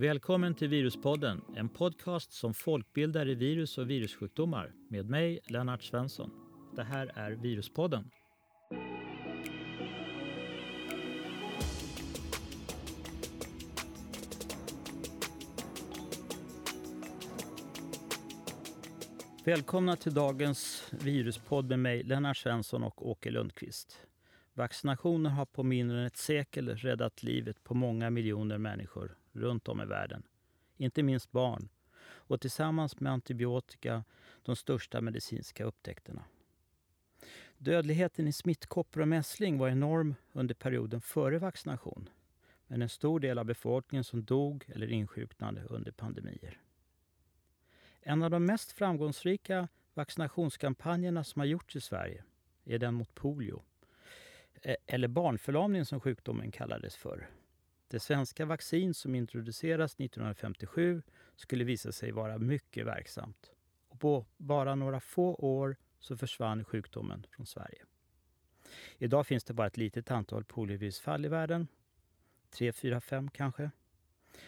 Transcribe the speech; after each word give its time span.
Välkommen 0.00 0.54
till 0.54 0.68
Viruspodden, 0.68 1.44
en 1.56 1.68
podcast 1.68 2.32
som 2.32 2.54
folkbildar 2.54 3.28
i 3.28 3.34
virus 3.34 3.78
och 3.78 3.90
virussjukdomar 3.90 4.72
med 4.88 5.10
mig, 5.10 5.40
Lennart 5.46 5.82
Svensson. 5.82 6.30
Det 6.76 6.82
här 6.82 7.12
är 7.14 7.30
Viruspodden. 7.30 8.10
Välkomna 19.44 19.96
till 19.96 20.14
dagens 20.14 20.90
viruspodd 20.90 21.68
med 21.68 21.78
mig, 21.78 22.02
Lennart 22.02 22.36
Svensson 22.36 22.82
och 22.82 23.08
Åke 23.10 23.30
Lundqvist. 23.30 24.09
Vaccinationer 24.60 25.30
har 25.30 25.46
på 25.46 25.62
mindre 25.62 25.98
än 25.98 26.06
ett 26.06 26.16
sekel 26.16 26.76
räddat 26.76 27.22
livet 27.22 27.64
på 27.64 27.74
många 27.74 28.10
miljoner 28.10 28.58
människor 28.58 29.16
runt 29.32 29.68
om 29.68 29.80
i 29.80 29.84
världen. 29.84 30.22
Inte 30.76 31.02
minst 31.02 31.30
barn. 31.30 31.68
Och 32.02 32.40
tillsammans 32.40 33.00
med 33.00 33.12
antibiotika 33.12 34.04
de 34.42 34.56
största 34.56 35.00
medicinska 35.00 35.64
upptäckterna. 35.64 36.24
Dödligheten 37.58 38.28
i 38.28 38.32
smittkoppor 38.32 39.00
och 39.00 39.08
mässling 39.08 39.58
var 39.58 39.68
enorm 39.68 40.14
under 40.32 40.54
perioden 40.54 41.00
före 41.00 41.38
vaccination. 41.38 42.08
Men 42.66 42.82
en 42.82 42.88
stor 42.88 43.20
del 43.20 43.38
av 43.38 43.44
befolkningen 43.44 44.04
som 44.04 44.24
dog 44.24 44.64
eller 44.68 44.86
insjuknade 44.86 45.64
under 45.64 45.92
pandemier. 45.92 46.60
En 48.00 48.22
av 48.22 48.30
de 48.30 48.44
mest 48.44 48.72
framgångsrika 48.72 49.68
vaccinationskampanjerna 49.94 51.24
som 51.24 51.40
har 51.40 51.46
gjorts 51.46 51.76
i 51.76 51.80
Sverige 51.80 52.24
är 52.64 52.78
den 52.78 52.94
mot 52.94 53.14
polio. 53.14 53.62
E-, 54.62 54.76
eller 54.86 55.08
barnförlamning 55.08 55.84
som 55.84 56.00
sjukdomen 56.00 56.50
kallades 56.50 56.96
för. 56.96 57.30
Det 57.88 58.00
svenska 58.00 58.46
vaccin 58.46 58.94
som 58.94 59.14
introduceras 59.14 59.94
1957 59.94 61.02
skulle 61.36 61.64
visa 61.64 61.92
sig 61.92 62.12
vara 62.12 62.38
mycket 62.38 62.86
verksamt. 62.86 63.50
Och 63.88 64.00
på 64.00 64.26
bara 64.36 64.74
några 64.74 65.00
få 65.00 65.34
år 65.34 65.76
så 65.98 66.16
försvann 66.16 66.64
sjukdomen 66.64 67.26
från 67.30 67.46
Sverige. 67.46 67.84
Idag 68.98 69.26
finns 69.26 69.44
det 69.44 69.54
bara 69.54 69.66
ett 69.66 69.76
litet 69.76 70.10
antal 70.10 70.44
poliovirusfall 70.44 71.24
i 71.24 71.28
världen. 71.28 71.68
Tre, 72.50 72.72
fyra, 72.72 73.00
fem 73.00 73.30
kanske. 73.30 73.70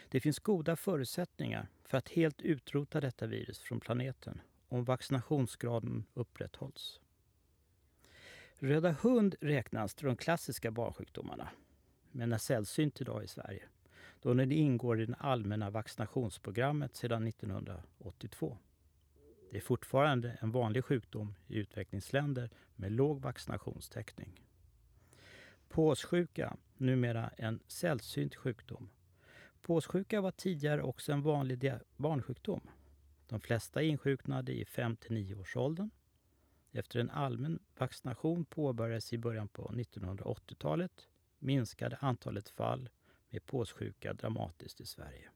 Det 0.08 0.20
finns 0.20 0.38
goda 0.38 0.76
förutsättningar 0.76 1.68
för 1.84 1.98
att 1.98 2.08
helt 2.08 2.42
utrota 2.42 3.00
detta 3.00 3.26
virus 3.26 3.58
från 3.58 3.80
planeten 3.80 4.40
om 4.68 4.84
vaccinationsgraden 4.84 6.04
upprätthålls. 6.14 7.00
Röda 8.62 8.92
hund 8.92 9.34
räknas 9.40 9.94
till 9.94 10.06
de 10.06 10.16
klassiska 10.16 10.70
barnsjukdomarna, 10.70 11.48
men 12.12 12.32
är 12.32 12.38
sällsynt 12.38 13.00
idag 13.00 13.24
i 13.24 13.28
Sverige 13.28 13.62
då 14.20 14.34
den 14.34 14.52
ingår 14.52 15.00
i 15.00 15.06
det 15.06 15.14
allmänna 15.18 15.70
vaccinationsprogrammet 15.70 16.96
sedan 16.96 17.26
1982. 17.26 18.58
Det 19.50 19.56
är 19.56 19.60
fortfarande 19.60 20.38
en 20.40 20.50
vanlig 20.50 20.84
sjukdom 20.84 21.34
i 21.46 21.56
utvecklingsländer 21.56 22.50
med 22.76 22.92
låg 22.92 23.20
vaccinationstäckning. 23.20 24.40
Påssjuka, 25.68 26.56
numera 26.76 27.28
en 27.28 27.60
sällsynt 27.66 28.34
sjukdom. 28.34 28.90
Påssjuka 29.62 30.20
var 30.20 30.30
tidigare 30.30 30.82
också 30.82 31.12
en 31.12 31.22
vanlig 31.22 31.72
barnsjukdom. 31.96 32.68
De 33.26 33.40
flesta 33.40 33.82
insjuknade 33.82 34.52
i 34.52 34.64
5 34.64 34.96
9 35.08 35.34
års 35.34 35.56
åldern 35.56 35.90
efter 36.72 37.00
en 37.00 37.10
allmän 37.10 37.58
vaccination 37.78 38.44
påbörjades 38.44 39.12
i 39.12 39.18
början 39.18 39.48
på 39.48 39.62
1980-talet 39.62 41.08
minskade 41.38 41.96
antalet 42.00 42.48
fall 42.48 42.88
med 43.30 43.46
påssjuka 43.46 44.12
dramatiskt 44.12 44.80
i 44.80 44.86
Sverige. 44.86 45.30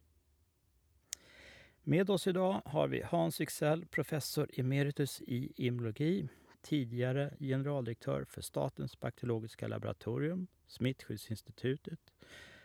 Med 1.83 2.11
oss 2.11 2.27
idag 2.27 2.63
har 2.65 2.89
vi 2.89 3.03
Hans 3.03 3.41
Wixell, 3.41 3.87
professor 3.87 4.51
emeritus 4.55 5.23
i 5.27 5.53
immunologi, 5.57 6.29
tidigare 6.63 7.37
generaldirektör 7.41 8.25
för 8.25 8.41
Statens 8.41 9.01
bakteriologiska 9.01 9.69
laboratorium, 9.69 10.47
Smittskyddsinstitutet, 10.67 12.13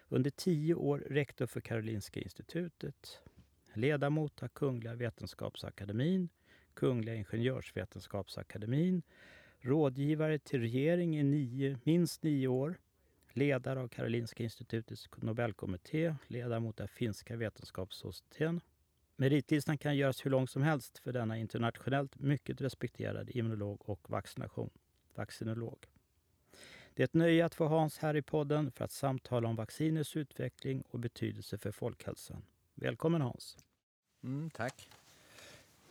under 0.10 0.30
tio 0.30 0.76
år 0.76 0.98
rektor 0.98 1.46
för 1.46 1.62
Karolinska 1.62 2.20
institutet, 2.20 3.20
ledamot 3.74 4.44
av 4.44 4.48
Kungliga 4.48 4.96
Vetenskapsakademin, 4.96 6.30
Kungliga 6.74 7.16
Ingenjörsvetenskapsakademin, 7.16 9.02
rådgivare 9.60 10.40
till 10.40 10.60
regering 10.60 11.20
i 11.20 11.24
nio, 11.24 11.80
minst 11.84 12.24
nio 12.24 12.48
år, 12.48 12.80
ledare 13.34 13.80
av 13.80 13.88
Karolinska 13.88 14.44
institutets 14.44 15.10
Nobelkommitté, 15.16 16.16
ledamot 16.28 16.82
av 16.82 16.88
Finska 16.88 17.36
vetenskapssocieteten. 17.36 18.62
Meritlistan 19.16 19.78
kan 19.78 19.98
göras 19.98 20.26
hur 20.26 20.32
lång 20.32 20.48
som 20.48 20.62
helst 20.62 20.98
för 20.98 21.14
denna 21.14 21.38
internationellt 21.38 22.20
mycket 22.20 22.62
respekterade 22.62 23.38
immunolog 23.38 23.90
och 23.90 24.10
vaccination, 24.10 24.70
vaccinolog. 25.16 25.88
Det 26.94 27.04
är 27.04 27.06
ett 27.06 27.14
nöje 27.14 27.46
att 27.46 27.56
få 27.56 27.68
Hans 27.68 27.98
här 27.98 28.16
i 28.16 28.22
podden 28.22 28.72
för 28.72 28.86
att 28.86 28.92
samtala 28.92 29.48
om 29.48 29.56
vacciners 29.56 30.18
utveckling 30.18 30.84
och 30.90 31.00
betydelse 31.00 31.58
för 31.58 31.72
folkhälsan. 31.72 32.46
Välkommen 32.76 33.22
Hans! 33.22 33.58
Mm, 34.24 34.50
tack! 34.50 34.90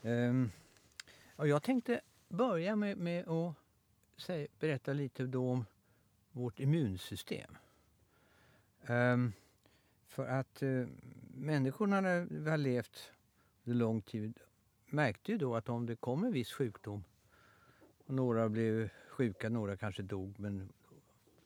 Um, 0.03 0.51
och 1.41 1.49
jag 1.49 1.63
tänkte 1.63 2.01
börja 2.29 2.77
med, 2.77 2.99
med 2.99 3.29
att 3.29 3.55
säga, 4.17 4.49
berätta 4.59 4.93
lite 4.93 5.27
då 5.27 5.51
om 5.51 5.65
vårt 6.33 6.61
immunsystem. 6.61 7.57
Um, 8.87 9.33
för 10.09 10.27
att 10.27 10.63
uh, 10.63 10.89
människorna 11.35 12.01
när 12.01 12.27
vi 12.31 12.51
har 12.51 12.57
levt 12.57 13.13
under 13.65 13.79
lång 13.79 14.03
tid 14.03 14.39
märkte 14.87 15.33
ju 15.33 15.39
då 15.39 15.57
att 15.57 15.69
om 15.69 15.87
det 15.87 15.97
kom 15.97 16.25
en 16.25 16.33
viss 16.33 16.53
sjukdom 16.53 17.05
och 18.07 18.15
några 18.15 18.49
blev 18.49 18.89
sjuka, 19.09 19.49
några 19.49 19.77
kanske 19.77 20.03
dog 20.03 20.39
men 20.39 20.73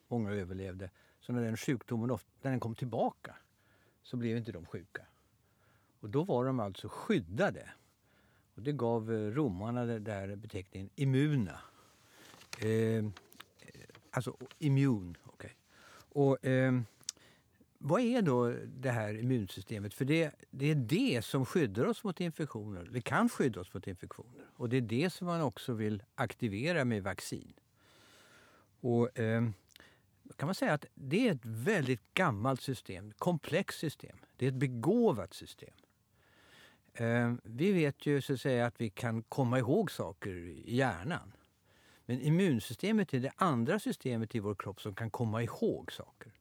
många 0.07 0.31
överlevde. 0.31 0.89
Så 1.19 1.33
när 1.33 1.41
den 1.41 1.57
sjukdomen 1.57 2.11
ofta, 2.11 2.31
när 2.41 2.51
den 2.51 2.59
kom 2.59 2.75
tillbaka 2.75 3.35
så 4.03 4.17
blev 4.17 4.37
inte 4.37 4.51
de 4.51 4.65
sjuka. 4.65 5.05
Och 5.99 6.09
då 6.09 6.23
var 6.23 6.45
de 6.45 6.59
alltså 6.59 6.89
skyddade. 6.89 7.69
Och 8.55 8.61
det 8.61 8.71
gav 8.71 9.13
eh, 9.13 9.31
romarna 9.31 9.85
den 9.85 10.03
där 10.03 10.35
beteckningen 10.35 10.89
immuna. 10.95 11.59
Eh, 12.59 13.05
alltså 14.11 14.37
immun. 14.59 15.17
Okay. 15.25 15.51
Och, 16.09 16.45
eh, 16.45 16.81
vad 17.77 18.01
är 18.01 18.21
då 18.21 18.53
det 18.65 18.91
här 18.91 19.19
immunsystemet? 19.19 19.93
För 19.93 20.05
det, 20.05 20.31
det, 20.51 20.71
är 20.71 20.75
det 20.75 21.25
som 21.25 21.45
skyddar 21.45 21.85
oss 21.85 22.03
mot 22.03 22.21
infektioner. 22.21 22.89
Det 22.91 23.01
kan 23.01 23.29
skydda 23.29 23.61
oss 23.61 23.73
mot 23.73 23.87
infektioner. 23.87 24.45
Och 24.55 24.69
det 24.69 24.77
är 24.77 24.81
det 24.81 25.09
som 25.09 25.27
man 25.27 25.41
också 25.41 25.73
vill 25.73 26.03
aktivera 26.15 26.85
med 26.85 27.03
vaccin. 27.03 27.53
Och, 28.79 29.19
eh, 29.19 29.49
kan 30.35 30.47
man 30.47 30.55
säga 30.55 30.73
att 30.73 30.85
det 30.93 31.27
är 31.27 31.31
ett 31.31 31.45
väldigt 31.45 32.13
gammalt 32.13 32.61
system, 32.61 33.11
komplext 33.17 33.79
system. 33.79 34.17
Det 34.37 34.45
är 34.45 34.49
ett 34.49 34.55
begåvat 34.55 35.33
system. 35.33 35.73
Eh, 36.97 37.33
vi 37.43 37.71
vet 37.71 38.05
ju 38.05 38.21
så 38.21 38.33
att, 38.33 38.41
säga, 38.41 38.65
att 38.65 38.81
vi 38.81 38.89
kan 38.89 39.23
komma 39.23 39.59
ihåg 39.59 39.91
saker 39.91 40.35
i 40.35 40.75
hjärnan. 40.75 41.31
Men 42.05 42.21
immunsystemet 42.21 43.13
är 43.13 43.19
det 43.19 43.31
andra 43.35 43.79
systemet 43.79 44.35
i 44.35 44.39
vår 44.39 44.55
kropp 44.55 44.81
som 44.81 44.95
kan 44.95 45.09
komma 45.09 45.43
ihåg 45.43 45.91
saker. 45.91 46.31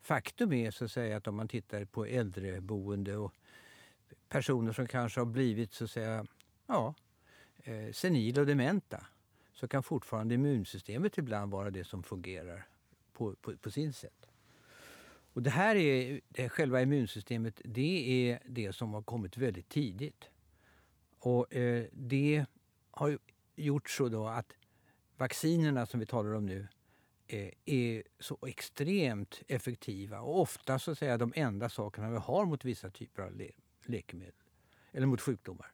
Faktum 0.00 0.52
är 0.52 0.70
så 0.70 0.84
att, 0.84 0.90
säga, 0.90 1.16
att 1.16 1.26
om 1.26 1.36
man 1.36 1.48
tittar 1.48 1.84
på 1.84 2.06
äldreboende 2.06 3.16
och 3.16 3.34
personer 4.28 4.72
som 4.72 4.86
kanske 4.86 5.20
har 5.20 5.26
blivit 5.26 5.72
så 5.72 5.84
att 5.84 5.90
säga, 5.90 6.26
ja, 6.66 6.94
eh, 7.64 7.92
senila 7.92 8.40
och 8.40 8.46
dementa 8.46 9.06
så 9.52 9.68
kan 9.68 9.82
fortfarande 9.82 10.34
immunsystemet 10.34 11.18
ibland 11.18 11.52
vara 11.52 11.70
det 11.70 11.84
som 11.84 12.02
fungerar 12.02 12.66
på, 13.12 13.34
på, 13.34 13.56
på 13.56 13.70
sin 13.70 13.92
sätt. 13.92 14.27
Och 15.38 15.42
det 15.42 15.50
här 15.50 15.76
är, 15.76 16.20
det 16.28 16.48
själva 16.48 16.82
immunsystemet, 16.82 17.60
det 17.64 18.30
är 18.30 18.42
det 18.46 18.72
som 18.72 18.94
har 18.94 19.02
kommit 19.02 19.36
väldigt 19.36 19.68
tidigt. 19.68 20.30
Och 21.18 21.54
eh, 21.54 21.86
det 21.92 22.46
har 22.90 23.18
gjort 23.56 23.90
så 23.90 24.08
då 24.08 24.26
att 24.26 24.52
vaccinerna 25.16 25.86
som 25.86 26.00
vi 26.00 26.06
talar 26.06 26.34
om 26.34 26.46
nu 26.46 26.68
eh, 27.26 27.50
är 27.64 28.02
så 28.18 28.38
extremt 28.46 29.42
effektiva 29.48 30.20
och 30.20 30.40
ofta 30.40 30.78
så 30.78 30.90
att 30.90 30.98
säga 30.98 31.18
de 31.18 31.32
enda 31.36 31.68
sakerna 31.68 32.10
vi 32.10 32.16
har 32.16 32.44
mot 32.44 32.64
vissa 32.64 32.90
typer 32.90 33.22
av 33.22 33.32
le 33.32 33.50
läkemedel 33.86 34.34
eller 34.92 35.06
mot 35.06 35.20
sjukdomar. 35.20 35.72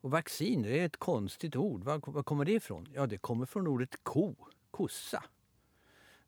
Och 0.00 0.10
vaccin, 0.10 0.62
det 0.62 0.80
är 0.80 0.86
ett 0.86 0.96
konstigt 0.96 1.56
ord. 1.56 1.84
Var, 1.84 2.00
var 2.12 2.22
kommer 2.22 2.44
det 2.44 2.52
ifrån? 2.52 2.88
Ja, 2.94 3.06
det 3.06 3.18
kommer 3.18 3.46
från 3.46 3.66
ordet 3.66 4.04
ko, 4.04 4.34
kossa. 4.70 5.24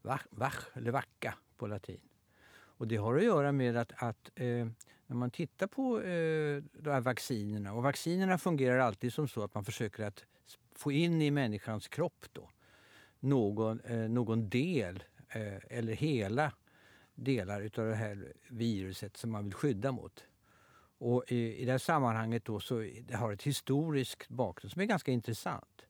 Vach, 0.03 0.27
vach 0.31 0.67
eller 0.75 0.91
vacka 0.91 1.35
på 1.57 1.67
latin. 1.67 2.01
Och 2.77 2.89
det 2.89 2.97
har 2.97 3.17
att 3.17 3.25
göra 3.25 3.53
med 3.53 3.77
att, 3.77 3.93
att 3.97 4.31
eh, 4.35 4.67
när 5.07 5.17
man 5.17 5.31
tittar 5.31 5.67
på 5.67 6.01
eh, 6.01 6.63
de 6.73 6.91
här 6.91 7.01
vaccinerna, 7.01 7.73
och 7.73 7.83
vaccinerna 7.83 8.39
fungerar 8.39 8.79
alltid 8.79 9.13
som 9.13 9.29
så 9.29 9.43
att 9.43 9.55
man 9.55 9.65
försöker 9.65 10.05
att 10.05 10.25
få 10.75 10.93
in 10.93 11.23
i 11.23 11.31
människans 11.31 11.89
kropp 11.89 12.25
då, 12.33 12.51
någon, 13.21 13.81
eh, 13.81 14.09
någon 14.09 14.49
del 14.49 15.05
eh, 15.29 15.79
eller 15.79 15.93
hela 15.93 16.53
delar 17.15 17.61
utav 17.61 17.87
det 17.87 17.95
här 17.95 18.33
viruset 18.49 19.17
som 19.17 19.31
man 19.31 19.45
vill 19.45 19.55
skydda 19.55 19.93
mot. 19.93 20.25
Och 20.99 21.25
i, 21.29 21.57
i 21.57 21.65
det 21.65 21.71
här 21.71 21.79
sammanhanget 21.79 22.45
då 22.45 22.61
så 22.61 22.79
det 22.79 23.17
har 23.17 23.33
ett 23.33 23.43
historiskt 23.43 24.29
bakgrund 24.29 24.73
som 24.73 24.83
är 24.83 24.87
ganska 24.87 25.13
intressant. 25.13 25.83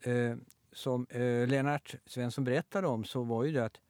Eh, 0.00 0.36
som 0.72 1.06
eh, 1.10 1.48
Lennart 1.48 1.94
Svensson 2.06 2.44
berättade 2.44 2.86
om 2.86 3.04
så 3.04 3.22
var 3.22 3.44
ju 3.44 3.52
det 3.52 3.64
att 3.64 3.80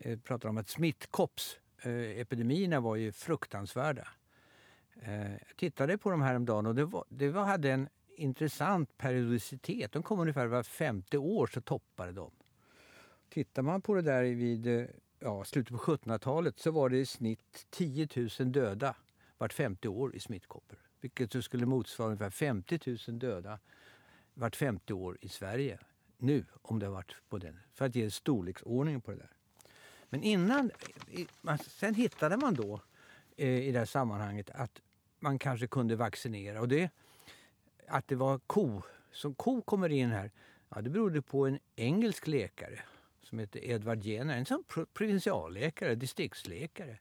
Eh, 0.00 0.18
pratar 0.18 0.48
om 0.48 0.58
att 0.58 0.68
smittkoppsepidemierna 0.68 2.80
var 2.80 2.96
ju 2.96 3.12
fruktansvärda. 3.12 4.08
Eh, 5.02 5.32
Jag 5.32 5.56
tittade 5.56 5.98
på 5.98 6.10
dem 6.10 6.22
häromdagen 6.22 6.66
och 6.66 6.74
det, 6.74 6.84
var, 6.84 7.04
det 7.08 7.30
var, 7.30 7.44
hade 7.44 7.70
en 7.70 7.88
intressant 8.16 8.98
periodicitet. 8.98 9.92
De 9.92 10.02
kom 10.02 10.20
ungefär 10.20 10.46
var 10.46 10.62
femte 10.62 11.18
år 11.18 11.46
så 11.46 11.60
toppade 11.60 12.12
de. 12.12 12.30
Tittar 13.28 13.62
man 13.62 13.82
på 13.82 13.94
det 13.94 14.02
där 14.02 14.22
vid 14.22 14.66
eh, 14.66 14.86
ja, 15.20 15.44
slutet 15.44 15.76
på 15.76 15.82
1700-talet 15.82 16.58
så 16.58 16.70
var 16.70 16.88
det 16.88 16.98
i 16.98 17.06
snitt 17.06 17.66
10 17.70 18.08
000 18.40 18.52
döda 18.52 18.94
vart 19.38 19.52
femte 19.52 19.88
år 19.88 20.16
i 20.16 20.20
smittkoppor. 20.20 20.78
Vilket 21.00 21.44
skulle 21.44 21.66
motsvara 21.66 22.06
ungefär 22.06 22.30
50 22.30 22.98
000 23.08 23.18
döda 23.18 23.58
vart 24.34 24.56
femte 24.56 24.94
år 24.94 25.18
i 25.20 25.28
Sverige 25.28 25.78
nu, 26.16 26.44
om 26.62 26.78
det 26.78 26.86
har 26.86 26.92
varit 26.92 27.16
på 27.28 27.38
den. 27.38 27.60
För 27.72 27.84
att 27.84 27.94
ge 27.94 28.10
storleksordning 28.10 29.00
på 29.00 29.10
det 29.10 29.16
där. 29.16 29.30
Men 30.08 30.22
innan, 30.22 30.70
sen 31.66 31.94
hittade 31.94 32.36
man 32.36 32.54
då 32.54 32.80
eh, 33.36 33.68
i 33.68 33.72
det 33.72 33.78
här 33.78 33.86
sammanhanget 33.86 34.50
att 34.50 34.80
man 35.20 35.38
kanske 35.38 35.66
kunde 35.66 35.96
vaccinera. 35.96 36.60
Och 36.60 36.68
det, 36.68 36.90
att 37.88 38.08
det 38.08 38.14
var 38.14 38.38
ko, 38.38 38.82
som 39.12 39.34
ko 39.34 39.62
kommer 39.62 39.88
in 39.88 40.10
här, 40.10 40.30
ja, 40.68 40.80
det 40.80 40.90
berodde 40.90 41.22
på 41.22 41.46
en 41.46 41.58
engelsk 41.76 42.26
läkare 42.26 42.80
som 43.22 43.38
heter 43.38 43.64
Edward 43.64 44.02
Jenner, 44.02 44.36
en 44.36 44.46
sån 44.46 44.64
provinsialläkare, 44.94 45.94
distriktsläkare, 45.94 46.98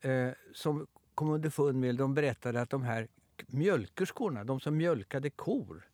eh, 0.00 0.30
som 0.52 0.86
kom 1.14 1.30
underfund 1.30 1.80
med, 1.80 1.96
de 1.96 2.14
berättade 2.14 2.60
att 2.60 2.70
de 2.70 2.82
här 2.82 3.08
mjölkerskorna, 3.46 4.44
de 4.44 4.60
som 4.60 4.76
mjölkade 4.76 5.30
kor, 5.30 5.88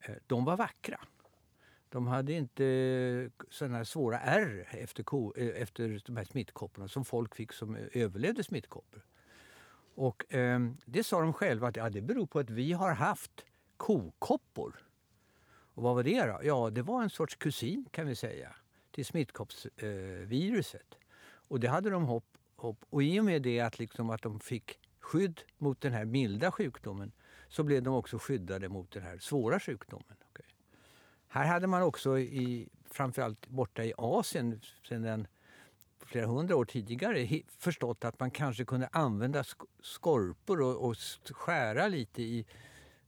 eh, 0.00 0.14
de 0.26 0.44
var 0.44 0.56
vackra. 0.56 1.00
De 1.90 2.06
hade 2.06 2.32
inte 2.32 2.64
eh, 2.64 3.44
sådana 3.50 3.76
här 3.76 3.84
svåra 3.84 4.20
ärr 4.20 4.68
efter, 4.70 5.02
ko, 5.02 5.32
eh, 5.36 5.62
efter 5.62 6.02
de 6.06 6.16
här 6.16 6.24
smittkopporna 6.24 6.88
som 6.88 7.04
folk 7.04 7.34
fick 7.34 7.52
som 7.52 7.76
eh, 7.76 7.82
överlevde 7.92 8.44
smittkoppor. 8.44 9.02
Och 9.94 10.34
eh, 10.34 10.60
det 10.84 11.04
sa 11.04 11.20
de 11.20 11.32
själva 11.32 11.68
att 11.68 11.76
ja, 11.76 11.90
det 11.90 12.00
beror 12.02 12.26
på 12.26 12.38
att 12.38 12.50
vi 12.50 12.72
har 12.72 12.94
haft 12.94 13.44
kokoppor. 13.76 14.86
Och 15.74 15.82
vad 15.82 15.94
var 15.94 16.02
det 16.02 16.26
då? 16.26 16.40
Ja, 16.42 16.70
det 16.70 16.82
var 16.82 17.02
en 17.02 17.10
sorts 17.10 17.36
kusin 17.36 17.86
kan 17.90 18.06
vi 18.06 18.14
säga 18.14 18.54
till 18.90 19.06
smittkoppsviruset. 19.06 20.86
Eh, 20.92 20.98
och 21.48 21.60
det 21.60 21.68
hade 21.68 21.90
de 21.90 22.04
hopp, 22.04 22.38
hopp. 22.56 22.84
Och 22.90 23.02
i 23.02 23.20
och 23.20 23.24
med 23.24 23.42
det 23.42 23.60
att, 23.60 23.78
liksom 23.78 24.10
att 24.10 24.22
de 24.22 24.40
fick 24.40 24.78
skydd 25.00 25.40
mot 25.58 25.80
den 25.80 25.92
här 25.92 26.04
milda 26.04 26.52
sjukdomen 26.52 27.12
så 27.48 27.62
blev 27.62 27.82
de 27.82 27.94
också 27.94 28.18
skyddade 28.18 28.68
mot 28.68 28.90
den 28.90 29.02
här 29.02 29.18
svåra 29.18 29.60
sjukdomen. 29.60 30.16
Här 31.32 31.46
hade 31.46 31.66
man 31.66 31.82
också, 31.82 32.18
i, 32.18 32.68
framförallt 32.90 33.48
borta 33.48 33.84
i 33.84 33.92
Asien 33.96 34.60
sedan 34.88 35.26
flera 36.06 36.26
hundra 36.26 36.56
år 36.56 36.64
tidigare 36.64 37.42
förstått 37.58 38.04
att 38.04 38.20
man 38.20 38.30
kanske 38.30 38.64
kunde 38.64 38.88
använda 38.92 39.44
skorpor 39.82 40.60
och, 40.60 40.88
och 40.88 40.96
skära 41.30 41.88
lite 41.88 42.22
i 42.22 42.46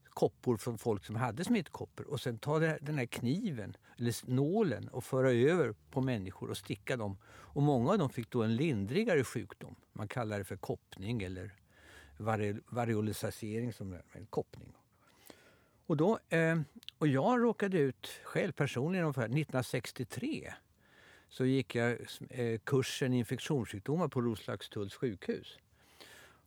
koppor 0.08 0.56
från 0.56 0.78
folk 0.78 1.04
som 1.04 1.16
hade 1.16 1.44
smittkoppor 1.44 2.06
och 2.06 2.20
sen 2.20 2.38
ta 2.38 2.58
den 2.58 2.98
här 2.98 3.06
kniven 3.06 3.76
eller 3.98 4.30
nålen 4.30 4.88
och 4.88 5.04
föra 5.04 5.32
över 5.32 5.75
på 5.90 6.00
människor 6.00 6.50
och 6.50 6.56
sticka 6.56 6.96
dem. 6.96 7.18
Och 7.25 7.62
många 7.62 7.90
av 7.90 7.98
dem 7.98 8.10
fick 8.10 8.30
då 8.30 8.42
en 8.42 8.56
lindrigare 8.56 9.25
sjukdom. 9.25 9.75
Man 9.92 10.08
kallar 10.08 10.38
det 10.38 10.44
för 10.44 10.56
koppning 10.56 11.22
eller 11.22 11.54
variolisering 12.66 13.72
som 13.72 13.92
är 13.92 14.26
koppning. 14.30 14.76
Och, 15.87 15.96
då, 15.96 16.19
eh, 16.29 16.61
och 16.99 17.08
jag 17.08 17.43
råkade 17.43 17.79
ut 17.79 18.06
själv 18.25 18.52
personligen 18.52 19.08
1963 19.08 20.52
så 21.29 21.44
gick 21.44 21.75
jag 21.75 21.99
eh, 22.31 22.58
kursen 22.64 23.12
infektionssjukdomar 23.12 24.08
på 24.08 24.20
Roslagstulls 24.20 24.94
sjukhus. 24.94 25.58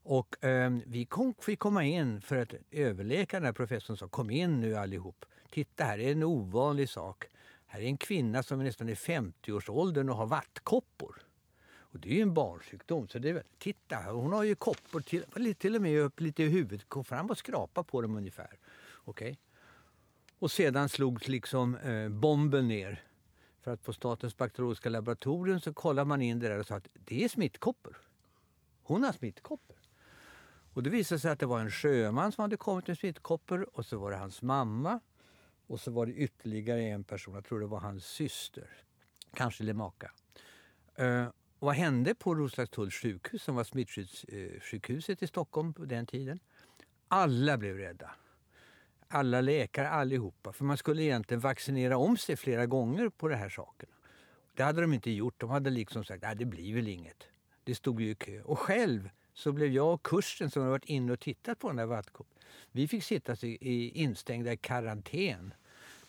Och 0.04 0.46
eh, 0.46 0.78
vi 0.86 1.06
kom, 1.06 1.34
fick 1.40 1.60
komma 1.60 1.84
in 1.84 2.22
för 2.22 2.38
att 2.38 2.54
överläkaren, 2.72 3.44
den 3.44 3.48
här 3.48 3.54
professorn, 3.54 3.98
sa 3.98 4.08
kom 4.08 4.30
in 4.30 4.60
nu 4.60 4.76
allihop. 4.76 5.26
Titta 5.50 5.84
här 5.84 6.00
är 6.00 6.12
en 6.12 6.24
ovanlig 6.24 6.90
sak. 6.90 7.26
Här 7.66 7.82
är 7.82 7.86
en 7.86 7.98
kvinna 7.98 8.44
som 8.44 8.60
är 8.60 8.64
nästan 8.64 8.90
i 8.90 8.94
50-årsåldern 8.94 10.10
och 10.10 10.16
har 10.16 10.26
vattkoppor. 10.26 11.22
Och 11.96 12.00
det 12.00 12.10
är 12.10 12.14
ju 12.14 12.22
en 12.22 12.34
barnsjukdom. 12.34 13.08
Så 13.08 13.20
det 13.20 13.30
är, 13.30 13.44
titta, 13.58 13.96
hon 13.96 14.34
har 14.34 14.44
ju 14.44 14.56
koppor 14.56 15.02
till, 15.02 15.56
till 15.56 15.76
och 15.76 15.82
med 15.82 16.00
upp 16.00 16.20
lite 16.20 16.44
i 16.44 16.48
huvudet. 16.48 16.90
Kom 16.90 17.06
fram 17.06 17.30
och 17.30 17.38
skrapa 17.38 17.84
på 17.84 18.02
dem 18.02 18.16
ungefär. 18.16 18.58
Okay. 19.06 19.36
Och 20.40 20.52
sedan 20.52 20.90
slogs 20.90 21.28
liksom 21.28 21.76
eh, 21.76 22.10
bomben 22.10 22.68
ner. 22.68 23.04
För 23.62 23.74
att 23.74 23.84
på 23.84 23.94
Statens 23.94 24.38
bakteriologiska 24.38 24.90
laboratorium 24.90 25.60
så 25.60 25.74
kollade 25.74 26.08
man 26.08 26.22
in 26.22 26.40
det 26.40 26.48
där 26.48 26.60
och 26.60 26.66
sa 26.66 26.76
att 26.76 26.88
det 26.94 27.24
är 27.24 27.30
smittkoppor. 27.30 27.98
Hon 28.84 29.04
har 29.04 29.12
smittkoppor. 29.12 29.76
Och 30.74 30.84
det 30.84 30.90
visade 30.90 31.20
sig 31.20 31.32
att 31.32 31.40
det 31.40 31.46
var 31.46 31.60
en 31.60 31.72
sjöman 31.72 32.32
som 32.32 32.42
hade 32.42 32.58
kommit 32.58 32.88
med 32.88 32.98
smittkoppor 32.98 33.70
och 33.74 33.86
så 33.86 33.98
var 33.98 34.12
det 34.12 34.18
hans 34.18 34.42
mamma 34.42 35.00
och 35.68 35.80
så 35.80 35.92
var 35.92 36.06
det 36.06 36.14
ytterligare 36.14 36.82
en 36.82 37.04
person, 37.04 37.34
jag 37.34 37.46
tror 37.46 37.60
det 37.60 37.66
var 37.66 37.80
hans 37.80 38.06
syster, 38.06 38.70
kanske 39.34 39.64
eller 39.64 39.74
maka. 39.74 40.12
Uh, 41.00 41.06
eh, 41.06 41.28
vad 41.60 41.76
hände 41.76 42.16
på 42.16 42.36
Roslagstulls 42.36 42.96
sjukhus 42.96 43.44
som 43.44 43.56
var 43.56 43.64
smittskyddssjukhuset 43.64 45.24
i 45.24 45.28
Stockholm 45.28 45.74
på 45.74 45.86
den 45.86 46.06
tiden? 46.06 46.40
Alla 47.08 47.58
blev 47.58 47.78
rädda. 47.78 48.12
Alla 49.16 49.42
läkare, 49.42 49.90
allihopa. 49.90 50.54
För 50.54 50.66
man 50.66 50.78
skulle 50.78 51.04
egentligen 51.04 51.42
vaccinera 51.42 51.98
om 51.98 52.18
sig 52.18 52.36
flera 52.36 52.66
gånger 52.66 53.10
på 53.10 53.28
de 53.28 53.36
här 53.36 53.50
sakerna. 53.50 53.94
Det 54.56 54.64
hade 54.64 54.82
de 54.82 54.94
inte 54.94 55.12
gjort. 55.12 55.40
De 55.40 55.50
hade 55.50 55.70
liksom 55.70 56.04
sagt 56.04 56.24
att 56.24 56.38
det 56.38 56.46
blir 56.46 56.76
väl 56.76 56.88
inget. 56.88 57.24
Det 57.64 57.76
stod 57.76 58.02
ju 58.02 58.10
i 58.10 58.16
kö. 58.16 58.42
Och 58.42 58.60
själv 58.60 59.10
så 59.34 59.52
blev 59.52 59.72
jag 59.72 59.94
och 59.94 60.04
kursen 60.04 60.52
som 60.52 60.62
hade 60.62 60.72
varit 60.72 60.86
inne 60.86 61.14
och 61.14 61.20
tittat 61.20 61.60
på 61.60 61.68
den 61.68 61.76
där 61.76 61.86
vattkoppor, 61.86 62.36
vi 62.72 62.88
fick 62.88 63.04
sitta 63.04 63.36
i, 63.42 63.90
instängda 63.90 64.54
i 64.54 64.58
karantän 64.58 65.54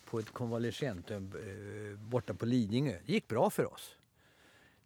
på 0.05 0.19
ett 0.19 0.33
konvalescenthem 0.33 1.33
eh, 1.35 1.99
borta 1.99 2.33
på 2.33 2.45
Lidingö. 2.45 2.99
Det 3.05 3.13
gick 3.13 3.27
bra 3.27 3.49
för 3.49 3.73
oss. 3.73 3.97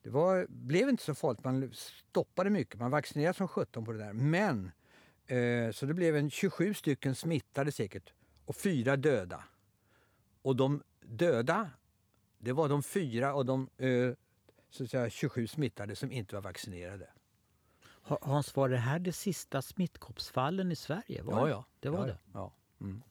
Det 0.04 0.10
var, 0.10 0.46
blev 0.50 0.90
inte 0.90 1.04
så 1.04 1.16
farligt. 1.16 1.44
Man 1.44 1.72
stoppade 1.74 2.50
mycket. 2.50 2.80
Man 2.80 2.92
vaccinerade 2.92 3.38
som 3.38 3.48
17 3.48 3.86
på 3.86 3.92
det 3.92 3.98
där. 3.98 4.14
Men, 4.14 4.72
så 5.74 5.86
det 5.86 5.94
blev 5.94 6.16
en 6.16 6.30
27 6.30 6.74
stycken 6.74 7.16
smittade 7.16 7.72
säkert 7.72 8.14
och 8.46 8.56
fyra 8.56 8.98
döda. 8.98 9.44
Och 10.42 10.56
de 10.56 10.84
döda, 11.02 11.70
det 12.38 12.52
var 12.52 12.70
de 12.70 12.84
fyra 12.84 13.34
av 13.34 13.46
de 13.46 13.70
eh, 13.78 14.14
så 14.70 14.84
att 14.84 14.90
säga, 14.90 15.10
27 15.10 15.48
smittade 15.48 15.96
som 15.96 16.12
inte 16.12 16.36
var 16.36 16.42
vaccinerade. 16.42 17.08
Hans, 18.02 18.56
var 18.56 18.70
det 18.70 18.78
här 18.78 19.00
det 19.00 19.14
sista 19.14 19.62
smittkoppsfallen 19.62 20.72
i 20.72 20.76
Sverige? 20.76 21.22
Var 21.24 21.48
ja, 21.48 21.50
ja. 21.50 21.66
Det 21.80 21.90
var 21.90 22.00
ja, 22.00 22.06
det? 22.06 22.18
Ja. 22.34 22.54
Mm. 22.82 23.02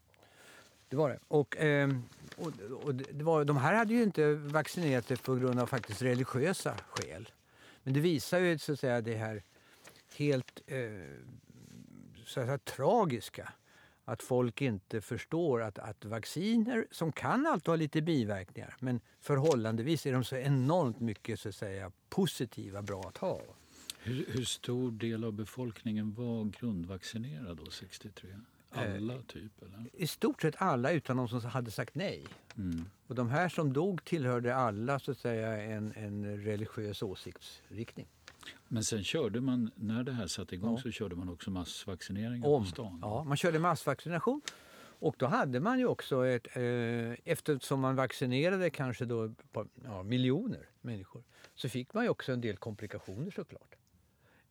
Det 0.89 0.97
var 0.97 1.09
det. 1.09 1.19
Och, 1.29 1.57
eh, 1.57 1.91
och, 2.37 2.53
och, 2.85 2.95
det 2.95 3.25
var, 3.25 3.45
de 3.45 3.57
här 3.57 3.75
hade 3.75 3.95
ju 3.95 4.03
inte 4.03 4.35
vaccinerat 4.35 5.07
sig 5.07 5.17
på 5.17 5.35
grund 5.35 5.61
av 5.61 5.67
faktiskt 5.67 6.03
religiösa 6.03 6.77
skäl. 6.89 7.29
Men 7.83 7.95
det 7.95 8.01
visar 8.01 8.39
ju 8.39 8.59
så 8.59 8.73
att 8.73 8.81
säga 8.81 9.01
det 9.01 9.17
här 9.17 9.43
helt 10.17 10.61
eh, 10.67 10.79
så 12.31 12.41
att 12.41 12.65
tragiska. 12.65 13.53
Att 14.05 14.23
folk 14.23 14.63
inte 14.63 15.01
förstår 15.01 15.63
att, 15.63 15.79
att 15.79 16.05
vacciner, 16.05 16.87
som 16.91 17.13
kan 17.13 17.47
alltid 17.47 17.69
ha 17.69 17.77
lite 17.77 18.03
biverkningar, 18.03 18.77
men 18.81 19.01
förhållandevis 19.21 20.07
är 20.07 20.13
de 20.13 20.25
så 20.25 20.37
enormt 20.37 21.01
mycket 21.01 21.41
så 21.41 21.49
att 21.49 21.55
säga, 21.55 21.93
positiva, 22.09 22.83
bra 22.83 23.01
att 23.01 23.19
ha. 23.19 23.41
Hur, 23.99 24.27
hur, 24.29 24.45
stor 24.45 24.91
del 24.91 25.25
av 25.25 25.33
befolkningen 25.33 26.15
var 26.15 26.45
grundvaccinerad 26.45 27.57
då 27.57 27.71
63? 27.71 28.31
Alla 28.71 29.15
eh, 29.15 29.21
typ? 29.21 29.63
Eller? 29.63 29.91
I 29.93 30.07
stort 30.07 30.43
sett 30.43 30.55
alla 30.59 30.93
utan 30.93 31.17
de 31.17 31.29
som 31.29 31.41
hade 31.41 31.71
sagt 31.71 31.95
nej. 31.95 32.25
Mm. 32.57 32.85
Och 33.07 33.15
de 33.15 33.31
här 33.31 33.49
som 33.49 33.73
dog 33.73 34.05
tillhörde 34.05 34.55
alla 34.55 34.99
så 34.99 35.11
att 35.11 35.19
säga 35.19 35.63
en, 35.63 35.93
en 35.97 36.45
religiös 36.45 37.03
åsiktsriktning. 37.03 38.07
Men 38.69 38.85
sen 38.85 39.05
körde 39.05 39.41
man, 39.41 39.71
när 39.75 40.05
det 40.05 40.13
här 40.13 40.27
satte 40.27 40.55
igång 40.55 40.77
ja. 40.77 40.83
så 40.83 40.91
körde 40.91 41.17
man 41.17 41.29
också 41.29 41.51
massvaccineringar 41.51 42.49
Om, 42.49 42.63
på 42.65 42.69
stan? 42.69 42.99
Ja, 43.03 43.25
man 43.25 43.37
körde 43.37 43.59
massvaccination. 43.59 44.41
Och 45.01 45.15
då 45.19 45.27
hade 45.27 45.61
man 45.61 45.79
ju 45.79 45.87
också 45.87 46.27
ett, 46.27 46.57
eh, 46.57 47.33
eftersom 47.33 47.81
man 47.81 47.97
vaccinerade 47.97 48.71
kanske 48.71 49.05
då 49.05 49.35
ja, 49.85 50.03
miljoner 50.03 50.69
människor, 50.81 51.23
så 51.55 51.69
fick 51.69 51.95
man 51.95 52.05
ju 52.05 52.11
också 52.11 52.33
en 52.33 52.41
del 52.41 52.57
komplikationer 52.57 53.31
såklart 53.31 53.75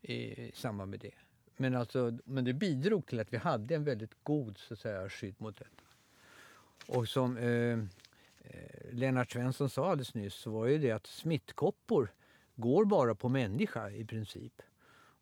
i 0.02 0.52
samband 0.54 0.92
med 0.92 1.00
det. 1.00 1.14
Men, 1.58 1.76
alltså, 1.76 2.18
men 2.26 2.46
det 2.46 2.54
bidrog 2.54 3.06
till 3.06 3.20
att 3.20 3.34
vi 3.34 3.38
hade 3.38 3.76
en 3.76 3.84
väldigt 3.84 4.24
god 4.24 4.58
så 4.58 4.74
att 4.74 4.80
säga, 4.80 5.10
skydd 5.10 5.36
mot 5.38 5.58
detta. 5.58 5.84
Och 6.88 7.08
som 7.08 7.38
eh, 7.38 7.80
eh, 8.44 8.92
Lennart 8.92 9.32
Svensson 9.32 9.70
sa 9.70 9.92
alldeles 9.92 10.14
nyss 10.14 10.34
så 10.34 10.52
var 10.52 10.68
ju 10.68 10.78
det 10.78 10.92
att 10.92 11.08
smittkoppor 11.08 12.12
går 12.60 12.86
bara 12.86 13.16
på 13.16 13.30
människa 13.30 13.90
i 13.90 14.06
princip. 14.06 14.62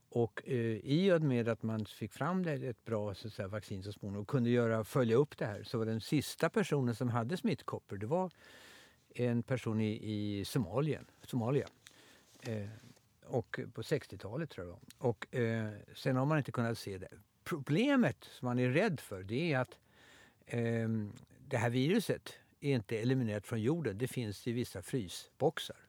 Och 0.10 0.42
eh, 0.46 0.78
i 0.84 1.12
och 1.12 1.22
med 1.22 1.50
att 1.50 1.64
man 1.64 1.86
fick 1.86 2.14
fram 2.14 2.44
det, 2.44 2.54
ett 2.54 2.86
bra 2.86 3.16
så 3.16 3.28
att 3.28 3.34
säga, 3.34 3.48
vaccin 3.48 3.84
så 3.84 3.92
småningom 3.92 4.22
och 4.22 4.28
kunde 4.28 4.50
göra, 4.50 4.84
följa 4.84 5.16
upp 5.16 5.38
det 5.38 5.46
här 5.46 5.64
så 5.64 5.78
var 5.78 5.86
den 5.86 6.02
sista 6.02 6.50
personen 6.50 6.96
som 6.96 7.10
hade 7.10 7.38
smittkoppor 7.38 7.98
det 7.98 8.08
var 8.08 8.32
en 9.16 9.44
person 9.44 9.82
i, 9.82 10.00
i 10.04 10.46
Somalien, 10.46 11.06
Somalia. 11.24 11.68
Eh, 12.42 12.70
och 13.26 13.60
på 13.74 13.82
60-talet 13.82 14.50
tror 14.50 14.68
jag 14.68 14.80
Och 14.98 15.36
eh, 15.36 15.74
sen 15.96 16.16
har 16.16 16.26
man 16.26 16.38
inte 16.38 16.52
kunnat 16.52 16.78
se 16.78 16.98
det. 16.98 17.10
Problemet 17.44 18.24
som 18.24 18.46
man 18.46 18.60
är 18.60 18.70
rädd 18.70 19.00
för 19.00 19.24
det 19.24 19.54
är 19.54 19.60
att 19.60 19.78
eh, 20.46 20.90
det 21.48 21.58
här 21.58 21.70
viruset 21.70 22.34
är 22.60 22.76
inte 22.76 22.98
eliminerat 22.98 23.48
från 23.48 23.62
jorden. 23.62 23.98
Det 23.98 24.08
finns 24.08 24.48
i 24.48 24.52
vissa 24.52 24.82
frysboxar. 24.82 25.87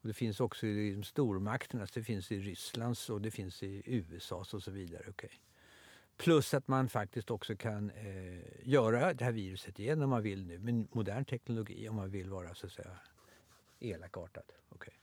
Och 0.00 0.08
det 0.08 0.14
finns 0.14 0.40
också 0.40 0.66
i 0.66 1.02
stormakternas, 1.04 1.90
det 1.90 2.02
finns 2.02 2.32
i 2.32 2.40
Rysslands 2.40 3.10
och 3.10 3.20
det 3.20 3.30
finns 3.30 3.62
i 3.62 3.82
USAs 3.86 4.54
och 4.54 4.62
så 4.62 4.70
vidare. 4.70 5.08
Okay. 5.08 5.30
Plus 6.16 6.54
att 6.54 6.68
man 6.68 6.88
faktiskt 6.88 7.30
också 7.30 7.56
kan 7.56 7.90
eh, 7.90 8.68
göra 8.68 9.14
det 9.14 9.24
här 9.24 9.32
viruset 9.32 9.78
igen 9.78 10.02
om 10.02 10.10
man 10.10 10.22
vill 10.22 10.46
nu 10.46 10.58
med 10.58 10.86
modern 10.92 11.24
teknologi 11.24 11.88
om 11.88 11.96
man 11.96 12.10
vill 12.10 12.30
vara 12.30 12.54
så 12.54 12.66
att 12.66 12.72
säga 12.72 12.98
elakartad. 13.80 14.52
Okay. 14.70 14.94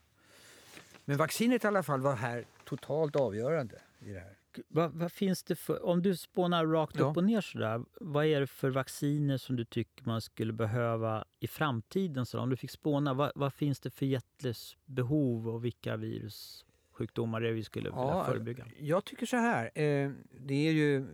Men 1.04 1.16
vaccinet 1.16 1.64
i 1.64 1.66
alla 1.66 1.82
fall 1.82 2.00
var 2.00 2.14
här 2.14 2.44
totalt 2.64 3.16
avgörande 3.16 3.80
i 3.98 4.12
det 4.12 4.20
här. 4.20 4.37
Vad, 4.68 4.92
vad 4.92 5.12
finns 5.12 5.44
det 5.44 5.56
för, 5.56 5.84
om 5.84 6.02
du 6.02 6.16
spånar 6.16 6.66
rakt 6.66 6.96
ja. 6.96 7.04
upp 7.04 7.16
och 7.16 7.24
ner 7.24 7.40
sådär, 7.40 7.84
vad 8.00 8.26
är 8.26 8.40
det 8.40 8.46
för 8.46 8.70
vacciner 8.70 9.36
som 9.36 9.56
du 9.56 9.64
tycker 9.64 10.04
man 10.04 10.20
skulle 10.20 10.52
behöva 10.52 11.24
i 11.40 11.46
framtiden? 11.46 12.26
Så 12.26 12.40
om 12.40 12.50
du 12.50 12.56
fick 12.56 12.70
spåna, 12.70 13.14
vad, 13.14 13.32
vad 13.34 13.54
finns 13.54 13.80
det 13.80 13.90
för 13.90 14.06
jättebehov 14.06 15.48
och 15.48 15.64
vilka 15.64 15.96
virussjukdomar 15.96 17.42
är 17.42 17.52
vi 17.52 17.64
skulle 17.64 17.90
vilja 17.90 18.02
ja, 18.04 18.24
förebygga? 18.24 18.66
Jag 18.78 19.04
tycker 19.04 19.26
så 19.26 19.36
här, 19.36 19.64
eh, 19.64 20.10
det 20.30 20.68
är 20.68 20.72
ju 20.72 21.06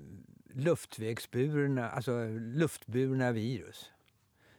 luftvägsburna, 0.54 1.90
alltså 1.90 2.28
luftburna 2.38 3.32
virus. 3.32 3.90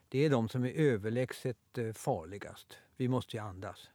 Det 0.09 0.25
är 0.25 0.29
de 0.29 0.49
som 0.49 0.65
är 0.65 0.71
överlägset 0.71 1.77
eh, 1.77 1.93
farligast. 1.93 2.77
Vi 2.97 3.07
måste 3.07 3.37
ju 3.37 3.43
andas. 3.43 3.89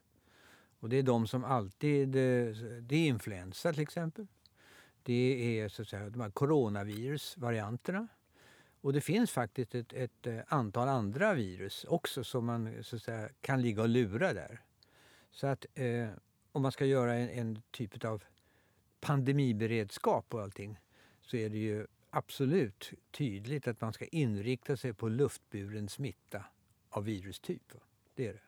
Och 0.81 0.89
det 0.89 0.97
är 0.97 1.03
de 1.03 1.27
som 1.27 1.45
alltid... 1.45 2.17
Eh, 2.17 2.55
det 2.81 2.97
är 2.97 3.07
influensa 3.07 3.73
till 3.73 3.83
exempel. 3.83 4.27
Det 5.11 5.61
är 5.61 5.69
så 5.69 5.83
att 5.83 5.89
säga, 5.89 6.11
de 6.11 6.21
här 6.21 6.31
coronavirusvarianterna. 6.31 8.09
Och 8.81 8.93
det 8.93 9.01
finns 9.01 9.31
faktiskt 9.31 9.75
ett, 9.75 9.93
ett, 9.93 10.27
eh, 10.27 10.39
antal 10.49 10.89
andra 10.89 11.35
virus 11.35 11.85
också 11.89 12.25
som 12.25 12.47
man 12.47 12.85
så 12.85 12.97
att 12.97 13.03
säga, 13.03 13.29
kan 13.41 13.63
ligga 13.63 13.83
och 13.83 13.89
lura 13.89 14.33
där. 14.33 14.63
Så 15.31 15.47
att 15.47 15.67
eh, 15.75 16.09
om 16.53 16.63
man 16.63 16.73
ska 16.73 16.85
göra 16.85 17.15
en, 17.15 17.29
en 17.29 17.63
typ 17.71 18.05
av 18.05 18.25
pandemiberedskap 19.01 20.35
och 20.35 20.43
allting 20.43 20.79
så 21.21 21.37
är 21.37 21.49
det 21.49 21.59
ju 21.59 21.87
absolut 22.11 22.91
tydligt 23.11 23.69
att 23.69 23.81
man 23.81 23.93
ska 23.93 24.05
inrikta 24.05 24.77
sig 24.77 24.93
på 24.93 25.09
luftburen 25.09 25.89
smitta 25.89 26.45
av 26.89 27.05
virustyp. 27.05 27.73
Det 28.15 28.27
är 28.27 28.33
det. 28.33 28.41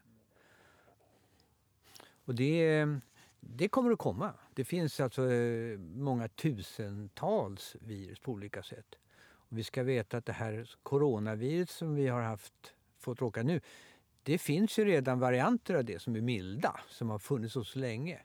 Och 2.25 2.35
det, 2.35 2.78
eh, 2.78 2.97
det 3.44 3.68
kommer 3.68 3.90
att 3.90 3.99
komma. 3.99 4.34
Det 4.54 4.64
finns 4.64 5.00
alltså 5.00 5.32
eh, 5.32 5.78
många 5.78 6.28
tusentals 6.28 7.76
virus 7.80 8.18
på 8.18 8.32
olika 8.32 8.62
sätt. 8.62 8.94
Och 9.25 9.58
vi 9.58 9.64
ska 9.64 9.82
veta 9.82 10.16
att 10.16 10.26
det 10.26 10.32
här 10.32 10.70
coronavirus 10.82 11.70
som 11.70 11.94
vi 11.94 12.08
har 12.08 12.22
haft, 12.22 12.75
fått 12.99 13.20
råka 13.20 13.42
nu, 13.42 13.61
det 14.22 14.38
finns 14.38 14.78
ju 14.78 14.84
redan 14.84 15.18
varianter 15.18 15.75
av 15.75 15.84
det 15.84 15.99
som 15.99 16.16
är 16.16 16.20
milda, 16.20 16.80
som 16.88 17.11
har 17.11 17.18
funnits 17.18 17.54
så 17.54 17.78
länge. 17.78 18.20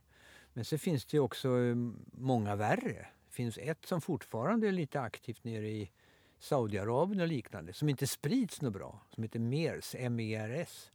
Men 0.54 0.66
så 0.66 0.78
finns 0.78 1.06
det 1.06 1.20
också 1.20 1.60
eh, 1.60 1.76
många 2.12 2.56
värre. 2.56 3.08
Det 3.28 3.34
finns 3.34 3.58
ett 3.58 3.86
som 3.86 4.02
fortfarande 4.02 4.68
är 4.68 4.72
lite 4.72 5.02
aktivt 5.02 5.44
nere 5.44 5.70
i 5.70 5.92
Saudiarabien 6.40 7.22
och 7.22 7.28
liknande, 7.28 7.74
som 7.74 7.90
inte 7.90 8.08
sprids 8.08 8.62
något 8.62 8.74
bra, 8.74 9.02
som 9.10 9.24
heter 9.24 9.40
MERS, 9.40 9.96
M-E-R-S. 10.00 10.92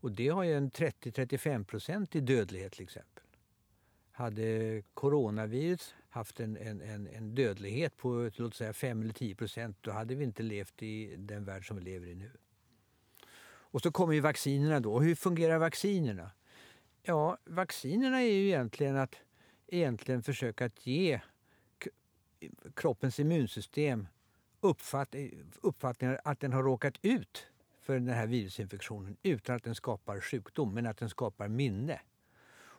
Och 0.00 0.12
det 0.12 0.28
har 0.28 0.42
ju 0.42 0.54
en 0.54 0.70
30-35 0.70 1.64
procent 1.64 2.16
i 2.16 2.20
dödlighet 2.20 2.72
till 2.72 2.82
exempel. 2.82 3.25
Hade 4.16 4.82
coronavirus 4.94 5.94
haft 6.08 6.40
en, 6.40 6.56
en, 6.56 6.80
en, 6.80 7.06
en 7.06 7.34
dödlighet 7.34 7.96
på 7.96 8.30
låt 8.36 8.54
säga 8.54 8.72
5 8.72 9.02
eller 9.02 9.12
10 9.12 9.34
procent 9.34 9.76
då 9.80 9.90
hade 9.90 10.14
vi 10.14 10.24
inte 10.24 10.42
levt 10.42 10.82
i 10.82 11.16
den 11.16 11.44
värld 11.44 11.66
som 11.68 11.76
vi 11.76 11.82
lever 11.82 12.06
i 12.06 12.14
nu. 12.14 12.30
Och 13.46 13.82
så 13.82 13.92
kommer 13.92 14.14
ju 14.14 14.20
vaccinerna 14.20 14.80
då. 14.80 14.94
Och 14.94 15.02
hur 15.02 15.14
fungerar 15.14 15.58
vaccinerna? 15.58 16.30
Ja, 17.02 17.38
vaccinerna 17.44 18.22
är 18.22 18.32
ju 18.32 18.46
egentligen 18.46 18.96
att 18.96 19.14
egentligen 19.66 20.22
försöka 20.22 20.64
att 20.64 20.86
ge 20.86 21.20
kroppens 22.74 23.20
immunsystem 23.20 24.06
uppfatt, 24.60 25.14
uppfattningen 25.60 26.18
att 26.24 26.40
den 26.40 26.52
har 26.52 26.62
råkat 26.62 26.94
ut 27.02 27.46
för 27.82 27.94
den 27.94 28.08
här 28.08 28.26
virusinfektionen 28.26 29.16
utan 29.22 29.56
att 29.56 29.64
den 29.64 29.74
skapar 29.74 30.20
sjukdom, 30.20 30.74
men 30.74 30.86
att 30.86 30.98
den 30.98 31.10
skapar 31.10 31.48
minne. 31.48 32.00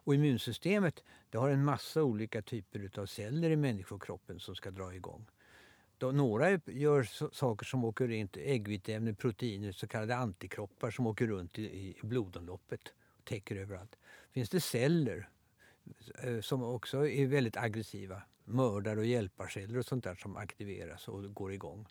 Och 0.08 0.16
immunsystemet 0.16 1.04
det 1.30 1.38
har 1.38 1.50
en 1.50 1.66
massa 1.66 2.04
olika 2.04 2.42
typer 2.42 3.00
av 3.00 3.06
celler 3.06 3.50
i 3.50 3.56
människokroppen 3.56 4.40
som 4.40 4.56
ska 4.56 4.72
dra 4.72 4.96
igång. 4.96 5.26
Då 5.98 6.12
några 6.12 6.52
gör 6.66 7.04
saker 7.34 7.66
som 7.66 7.84
åker 7.84 8.08
runt, 8.08 8.38
äggviteämnen, 8.38 9.16
proteiner, 9.16 9.72
så 9.72 9.88
kallade 9.88 10.16
antikroppar 10.16 10.92
som 10.92 11.08
åker 11.08 11.28
runt 11.28 11.60
i, 11.60 11.64
i 11.64 11.96
blodomloppet 12.02 12.82
och 13.18 13.26
täcker 13.26 13.56
överallt. 13.56 13.96
Finns 14.32 14.50
det 14.50 14.62
celler 14.62 15.30
eh, 16.24 16.42
som 16.42 16.64
också 16.64 17.08
är 17.08 17.28
väldigt 17.28 17.58
aggressiva, 17.58 18.22
mördar 18.44 18.98
och 18.98 19.06
hjälparceller 19.06 19.78
och 19.78 19.86
sånt 19.86 20.04
där 20.04 20.16
som 20.16 20.38
aktiveras 20.38 21.08
och 21.08 21.34
går 21.34 21.54
igång. 21.54 21.88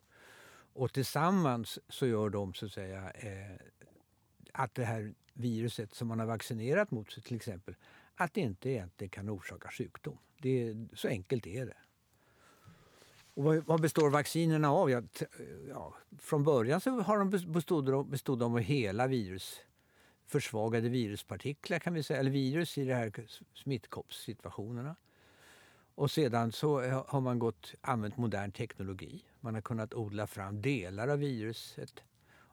Och 0.73 0.93
tillsammans 0.93 1.79
så 1.89 2.07
gör 2.07 2.31
de 2.31 2.55
så 2.55 2.67
att 2.67 2.73
säga 2.73 3.11
eh, 3.11 3.57
att 4.53 4.75
det 4.75 4.85
här 4.85 5.15
viruset 5.37 5.95
som 5.95 6.09
man 6.09 6.19
har 6.19 6.27
vaccinerat 6.27 6.91
mot 6.91 7.25
till 7.25 7.37
exempel, 7.37 7.75
att 8.17 8.35
det 8.35 8.41
inte 8.41 8.71
egentligen 8.71 9.11
kan 9.11 9.31
orsaka 9.31 9.71
sjukdom. 9.71 10.19
Det 10.39 10.63
är, 10.63 10.89
så 10.95 11.09
enkelt 11.09 11.47
är 11.47 11.67
det. 11.67 11.77
Och 13.35 13.45
vad, 13.45 13.65
vad 13.67 13.81
består 13.81 14.11
vaccinerna 14.11 14.71
av? 14.71 14.91
Ja, 14.91 15.03
ja, 15.69 15.95
från 16.19 16.45
början 16.45 16.81
så 16.81 16.91
har 17.01 17.19
de 17.19 17.31
bestod, 17.53 18.07
bestod 18.07 18.39
de 18.39 18.53
av 18.55 18.61
hela 18.61 19.07
virus, 19.07 19.61
försvagade 20.27 20.89
viruspartiklar 20.89 21.79
kan 21.79 21.95
vi 21.95 22.03
säga, 22.03 22.21
eller 22.21 22.31
virus 22.31 22.79
i 22.79 22.85
de 22.85 22.95
här 22.95 23.13
smittkoppssituationerna. 23.55 24.97
Och 25.95 26.11
sedan 26.11 26.53
så 26.53 26.81
eh, 26.81 27.05
har 27.09 27.21
man 27.21 27.39
gått, 27.39 27.75
använt 27.81 28.17
modern 28.17 28.53
teknologi. 28.53 29.25
Man 29.41 29.55
har 29.55 29.61
kunnat 29.61 29.95
odla 29.95 30.27
fram 30.27 30.63
delar 30.63 31.09
av 31.09 31.19
viruset 31.19 32.03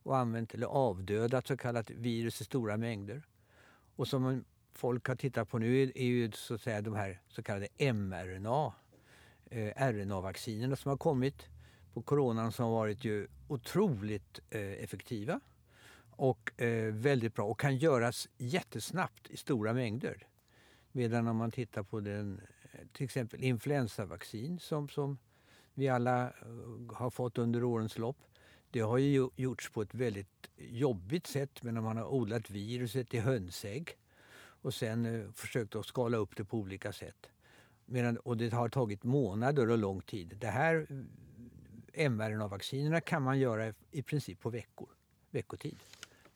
och 0.04 0.18
använt 0.18 0.54
eller 0.54 0.68
avdödat 0.68 1.48
så 1.48 1.58
kallat 1.58 1.90
virus 1.90 2.42
i 2.42 2.44
stora 2.44 2.78
mängder. 2.78 3.24
Och 3.96 4.08
som 4.08 4.44
folk 4.74 5.08
har 5.08 5.16
tittat 5.16 5.50
på 5.50 5.58
nu 5.58 5.92
är 5.96 6.04
ju 6.04 6.32
så 6.32 6.54
att 6.54 6.62
säga 6.62 6.82
de 6.82 6.96
här 6.96 7.22
så 7.28 7.44
kallade 7.44 7.68
mRNA, 7.94 8.74
eh, 9.50 9.74
RNA-vaccinerna 9.76 10.76
som 10.76 10.90
har 10.90 10.98
kommit 10.98 11.50
på 11.94 12.02
coronan 12.02 12.52
som 12.52 12.66
har 12.66 12.72
varit 12.72 13.04
ju 13.04 13.28
otroligt 13.48 14.40
eh, 14.50 14.62
effektiva 14.62 15.40
och 16.16 16.62
eh, 16.62 16.94
väldigt 16.94 17.36
bra 17.36 17.46
och 17.46 17.60
kan 17.60 17.78
göras 17.78 18.30
jättesnabbt 18.38 19.30
i 19.30 19.38
stora 19.38 19.74
mängder. 19.74 20.28
Medan 20.92 21.28
om 21.28 21.38
man 21.38 21.52
tittar 21.52 21.84
på 21.84 22.00
den 22.00 22.42
eh, 22.72 22.80
till 22.94 23.04
exempel 23.04 23.44
influensavaccin 23.44 24.60
som, 24.60 24.90
som 24.90 25.18
vi 25.74 25.90
alla 25.90 26.24
eh, 26.24 26.96
har 26.96 27.10
fått 27.10 27.38
under 27.38 27.64
årens 27.64 27.98
lopp. 27.98 28.18
Det 28.72 28.80
har 28.80 28.98
ju 28.98 29.30
gjorts 29.36 29.72
på 29.72 29.82
ett 29.82 29.96
väldigt 29.96 30.50
jobbigt 30.58 31.28
sätt 31.28 31.64
men 31.64 31.84
man 31.84 31.98
har 31.98 32.14
odlat 32.14 32.50
viruset 32.50 33.14
i 33.14 33.20
hönsägg 33.20 33.98
och 34.64 34.74
sen 34.74 35.06
eh, 35.06 35.32
försökt 35.32 35.76
att 35.76 35.86
skala 35.86 36.18
upp 36.18 36.36
det 36.36 36.46
på 36.46 36.58
olika 36.58 36.94
sätt. 36.94 37.30
Medan, 37.86 38.18
och 38.18 38.38
det 38.38 38.54
har 38.54 38.70
tagit 38.70 39.04
månader 39.04 39.70
och 39.70 39.78
lång 39.78 40.02
tid. 40.02 40.38
Det 40.38 40.48
här 40.48 40.88
eh, 41.94 42.10
mRNA-vaccinerna 42.10 43.02
kan 43.02 43.22
man 43.22 43.40
göra 43.40 43.74
i 43.92 44.02
princip 44.02 44.40
på 44.40 44.50
veckor, 44.50 44.90
veckotid. 45.32 45.80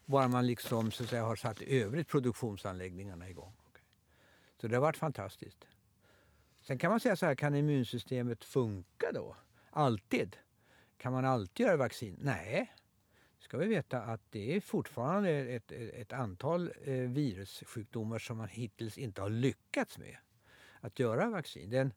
Bara 0.06 0.28
man 0.28 0.48
liksom 0.48 0.92
så 0.92 1.04
att 1.04 1.10
säga, 1.10 1.24
har 1.24 1.36
satt 1.36 1.62
övrigt 1.62 2.08
produktionsanläggningarna 2.08 3.30
igång. 3.30 3.54
Så 4.62 4.68
det 4.68 4.76
har 4.76 4.82
varit 4.82 4.98
fantastiskt. 4.98 5.68
Sen 6.62 6.78
kan 6.78 6.92
man 6.92 7.00
säga 7.00 7.16
så 7.16 7.26
här, 7.26 7.36
kan 7.36 7.56
immunsystemet 7.56 8.44
funka 8.44 9.12
då? 9.14 9.36
Alltid? 9.70 10.38
Kan 10.98 11.14
man 11.14 11.26
alltid 11.26 11.66
göra 11.66 11.78
vaccin? 11.78 12.20
Nej 12.22 12.74
ska 13.48 13.58
vi 13.58 13.68
veta 13.68 14.02
att 14.02 14.22
det 14.30 14.56
är 14.56 14.62
fortfarande 14.62 15.30
ett, 15.30 15.72
ett 15.72 16.14
antal 16.14 16.72
eh, 16.84 16.94
virussjukdomar 16.94 18.20
som 18.20 18.38
man 18.38 18.48
hittills 18.48 18.98
inte 18.98 19.22
har 19.22 19.30
lyckats 19.30 19.98
med 19.98 20.18
att 20.80 21.00
göra 21.00 21.30
vaccin. 21.30 21.70
Den, 21.70 21.94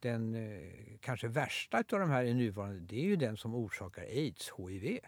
den 0.00 0.34
eh, 0.34 0.98
kanske 1.00 1.28
värsta 1.28 1.78
av 1.78 2.00
de 2.00 2.10
här 2.10 2.24
i 2.24 2.34
nuvarande 2.34 2.80
det 2.80 2.96
är 2.96 3.04
ju 3.04 3.16
den 3.16 3.36
som 3.36 3.54
orsakar 3.54 4.02
aids, 4.02 4.52
hiv. 4.58 4.98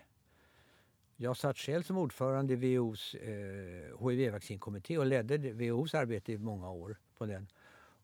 Jag 1.16 1.36
satt 1.36 1.58
själv 1.58 1.82
som 1.82 1.98
ordförande 1.98 2.52
i 2.52 2.56
WHOs 2.56 3.14
eh, 3.14 4.08
HIV-vaccinkommitté 4.08 4.98
och 4.98 5.06
ledde 5.06 5.38
WHOs 5.38 5.94
arbete 5.94 6.32
i 6.32 6.38
många 6.38 6.70
år 6.70 6.96
på 7.18 7.26
den. 7.26 7.48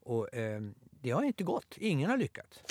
Och, 0.01 0.35
eh, 0.35 0.63
det 1.01 1.11
har 1.11 1.23
inte 1.23 1.45
gått. 1.45 1.75
Ingen 1.79 2.11
har 2.11 2.17
lyckats. 2.17 2.63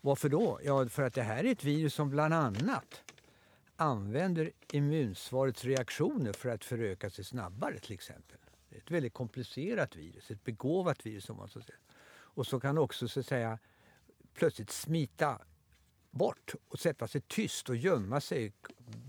Varför 0.00 0.28
då? 0.28 0.60
Ja, 0.64 0.88
för 0.88 1.02
att 1.02 1.14
det 1.14 1.22
här 1.22 1.44
är 1.44 1.52
ett 1.52 1.64
virus 1.64 1.94
som 1.94 2.10
bland 2.10 2.34
annat 2.34 3.02
använder 3.82 4.52
immunsvarets 4.72 5.64
reaktioner 5.64 6.32
för 6.32 6.48
att 6.48 6.64
föröka 6.64 7.10
sig 7.10 7.24
snabbare 7.24 7.78
till 7.78 7.92
exempel. 7.92 8.38
Det 8.68 8.76
är 8.76 8.80
ett 8.80 8.90
väldigt 8.90 9.14
komplicerat 9.14 9.96
virus, 9.96 10.30
ett 10.30 10.44
begåvat 10.44 11.06
virus 11.06 11.30
om 11.30 11.36
man 11.36 11.48
så 11.48 11.60
säger. 11.60 11.80
Och 12.34 12.46
så 12.46 12.60
kan 12.60 12.78
också 12.78 13.08
så 13.08 13.20
att 13.20 13.26
säga 13.26 13.58
plötsligt 14.34 14.70
smita 14.70 15.40
bort 16.10 16.54
och 16.68 16.78
sätta 16.78 17.08
sig 17.08 17.20
tyst 17.20 17.68
och 17.68 17.76
gömma 17.76 18.20
sig, 18.20 18.52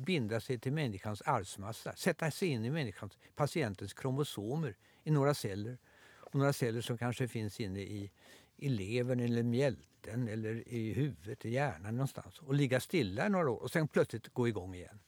binda 0.06 0.40
sig 0.40 0.60
till 0.60 0.74
människans 0.74 1.22
arvsmassa, 1.22 1.96
sätta 1.96 2.32
sig 2.32 2.48
in 2.48 2.66
i 2.66 2.72
människans, 2.72 3.18
patientens 3.36 3.94
kromosomer 3.94 4.76
i 5.04 5.12
några 5.12 5.34
celler. 5.34 5.78
Och 6.06 6.36
några 6.36 6.54
celler 6.54 6.82
som 6.82 6.98
kanske 6.98 7.28
finns 7.28 7.60
inne 7.60 7.80
i, 7.80 8.12
i 8.56 8.70
levern 8.70 9.20
eller 9.20 9.44
mjält 9.44 9.93
mjälten 10.06 10.28
eller 10.28 10.68
i 10.68 10.94
huvudet, 10.94 11.46
i 11.46 11.50
hjärnan 11.50 11.96
någonstans 11.96 12.40
och 12.40 12.54
ligga 12.54 12.80
stilla 12.80 13.30
några 13.30 13.50
år 13.50 13.64
och 13.64 13.72
sen 13.72 13.88
plötsligt 13.88 14.34
gå 14.34 14.48
igång 14.48 14.76
igen. 14.76 15.00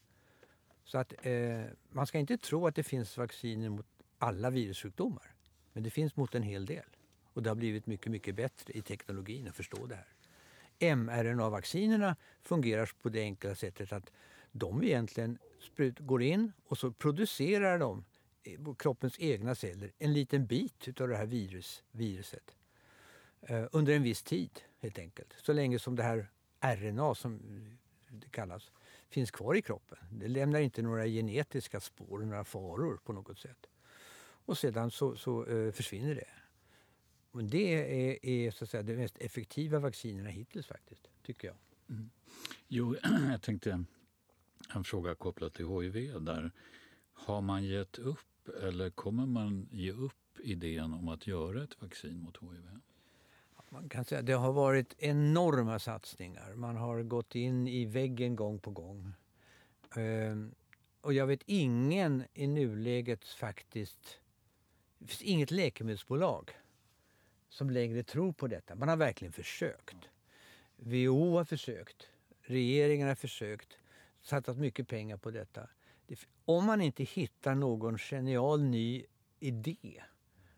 Så 0.84 0.98
att 0.98 1.14
eh, 1.22 1.62
man 1.90 2.08
ska 2.08 2.20
inte 2.20 2.38
tro 2.38 2.68
att 2.68 2.76
det 2.76 2.84
finns 2.84 3.18
vacciner 3.18 3.70
mot 3.70 3.86
alla 4.20 4.50
virussjukdomar. 4.50 5.36
Men 5.74 5.84
det 5.84 5.90
finns 5.90 6.16
mot 6.16 6.36
en 6.36 6.44
hel 6.44 6.66
del. 6.66 6.86
Och 7.34 7.44
det 7.44 7.50
har 7.50 7.56
blivit 7.56 7.88
mycket, 7.88 8.12
mycket 8.12 8.36
bättre 8.36 8.74
i 8.74 8.82
teknologin 8.82 9.48
att 9.48 9.56
förstå 9.56 9.86
det 9.86 9.96
här 9.96 10.16
mRNA-vaccinerna 10.96 12.16
fungerar 12.44 12.92
på 13.02 13.10
det 13.10 13.22
enkla 13.22 13.56
sättet 13.56 13.94
att 13.94 14.12
de 14.52 14.84
egentligen 14.84 15.38
sprut, 15.60 16.00
går 16.00 16.22
in 16.22 16.52
och 16.68 16.78
så 16.78 16.92
producerar 16.92 17.80
de 17.80 18.04
kroppens 18.78 19.20
egna 19.20 19.56
celler 19.56 19.92
en 19.98 20.14
liten 20.14 20.46
bit 20.46 21.02
av 21.02 21.08
det 21.08 21.18
här 21.18 21.26
virus, 21.26 21.84
viruset 21.92 22.56
eh, 23.42 23.66
under 23.72 23.94
en 23.94 24.04
viss 24.04 24.24
tid 24.24 24.52
helt 24.86 25.00
enkelt. 25.00 25.34
Så 25.42 25.54
länge 25.54 25.80
som 25.80 25.96
det 25.96 26.04
här 26.04 26.32
RNA 26.62 27.16
som 27.16 27.40
det 28.10 28.30
kallas 28.30 28.72
finns 29.10 29.32
kvar 29.32 29.56
i 29.56 29.62
kroppen. 29.62 29.98
Det 30.12 30.28
lämnar 30.28 30.60
inte 30.60 30.82
några 30.82 31.06
genetiska 31.06 31.80
spår, 31.80 32.20
några 32.20 32.44
faror 32.44 33.00
på 33.04 33.14
något 33.14 33.40
sätt. 33.40 33.66
Och 34.48 34.58
sedan 34.58 34.92
så, 34.92 35.16
så 35.16 35.46
eh, 35.46 35.72
försvinner 35.72 36.16
det. 36.16 36.28
Men 37.32 37.50
det 37.50 37.74
är, 37.74 38.26
är 38.26 38.52
så 38.52 38.64
att 38.64 38.70
säga, 38.70 38.84
de 38.84 38.96
mest 38.96 39.18
effektiva 39.18 39.80
vaccinerna 39.80 40.30
hittills 40.30 40.68
faktiskt, 40.68 41.08
tycker 41.24 41.48
jag. 41.48 41.58
Mm. 41.90 42.10
Jo, 42.68 42.96
jag 43.32 43.42
tänkte 43.42 43.86
en 44.76 44.84
fråga 44.84 45.16
kopplat 45.16 45.54
till 45.54 45.68
HIV 45.68 46.22
där. 46.22 46.52
Har 47.14 47.42
man 47.42 47.64
gett 47.64 47.98
upp 47.98 48.50
eller 48.64 48.90
kommer 48.90 49.26
man 49.26 49.70
ge 49.72 49.92
upp 49.92 50.40
idén 50.40 50.94
om 50.94 51.08
att 51.08 51.28
göra 51.28 51.64
ett 51.64 51.82
vaccin 51.82 52.20
mot 52.20 52.38
HIV? 52.42 52.80
Man 53.76 53.90
kan 53.90 54.06
säga 54.06 54.22
det 54.22 54.34
har 54.34 54.52
varit 54.52 54.96
enorma 54.98 55.80
satsningar. 55.80 56.54
Man 56.54 56.76
har 56.76 57.04
gått 57.04 57.36
in 57.36 57.68
i 57.68 57.86
väggen 57.86 58.36
gång 58.36 58.60
på 58.60 58.72
gång. 58.72 59.14
Ehm, 59.96 60.56
och 61.02 61.14
jag 61.14 61.28
vet 61.28 61.42
ingen 61.46 62.24
i 62.34 62.48
nuläget 62.48 63.26
faktiskt... 63.26 64.20
Det 64.98 65.08
finns 65.08 65.22
inget 65.22 65.52
läkemedelsbolag 65.52 66.52
som 67.50 67.70
längre 67.70 68.04
tror 68.04 68.34
på 68.34 68.48
detta. 68.48 68.76
Man 68.76 68.90
har 68.90 68.98
verkligen 68.98 69.32
försökt. 69.32 70.10
WHO 70.76 71.38
har 71.38 71.46
försökt. 71.46 72.08
Regeringen 72.42 73.08
har 73.08 73.16
försökt. 73.16 73.78
Satsat 74.22 74.58
mycket 74.58 74.88
pengar 74.88 75.18
på 75.18 75.32
detta. 75.32 75.70
Om 76.46 76.66
man 76.66 76.82
inte 76.82 77.04
hittar 77.04 77.56
någon 77.56 77.98
genial 77.98 78.64
ny 78.64 79.06
idé 79.40 80.04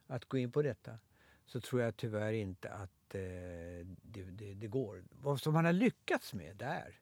att 0.08 0.26
gå 0.26 0.38
in 0.38 0.52
på 0.52 0.62
detta 0.62 1.00
så 1.46 1.62
tror 1.62 1.82
jag 1.82 1.98
tyvärr 1.98 2.34
inte 2.34 2.70
att 2.70 2.97
det, 3.10 3.86
det, 4.04 4.54
det, 4.54 4.68
går. 4.68 5.04
Vad 5.10 5.42
som 5.42 5.54
man 5.54 5.66
har 5.66 5.74
lyckats 5.74 6.34
med 6.34 6.56
där, 6.56 7.00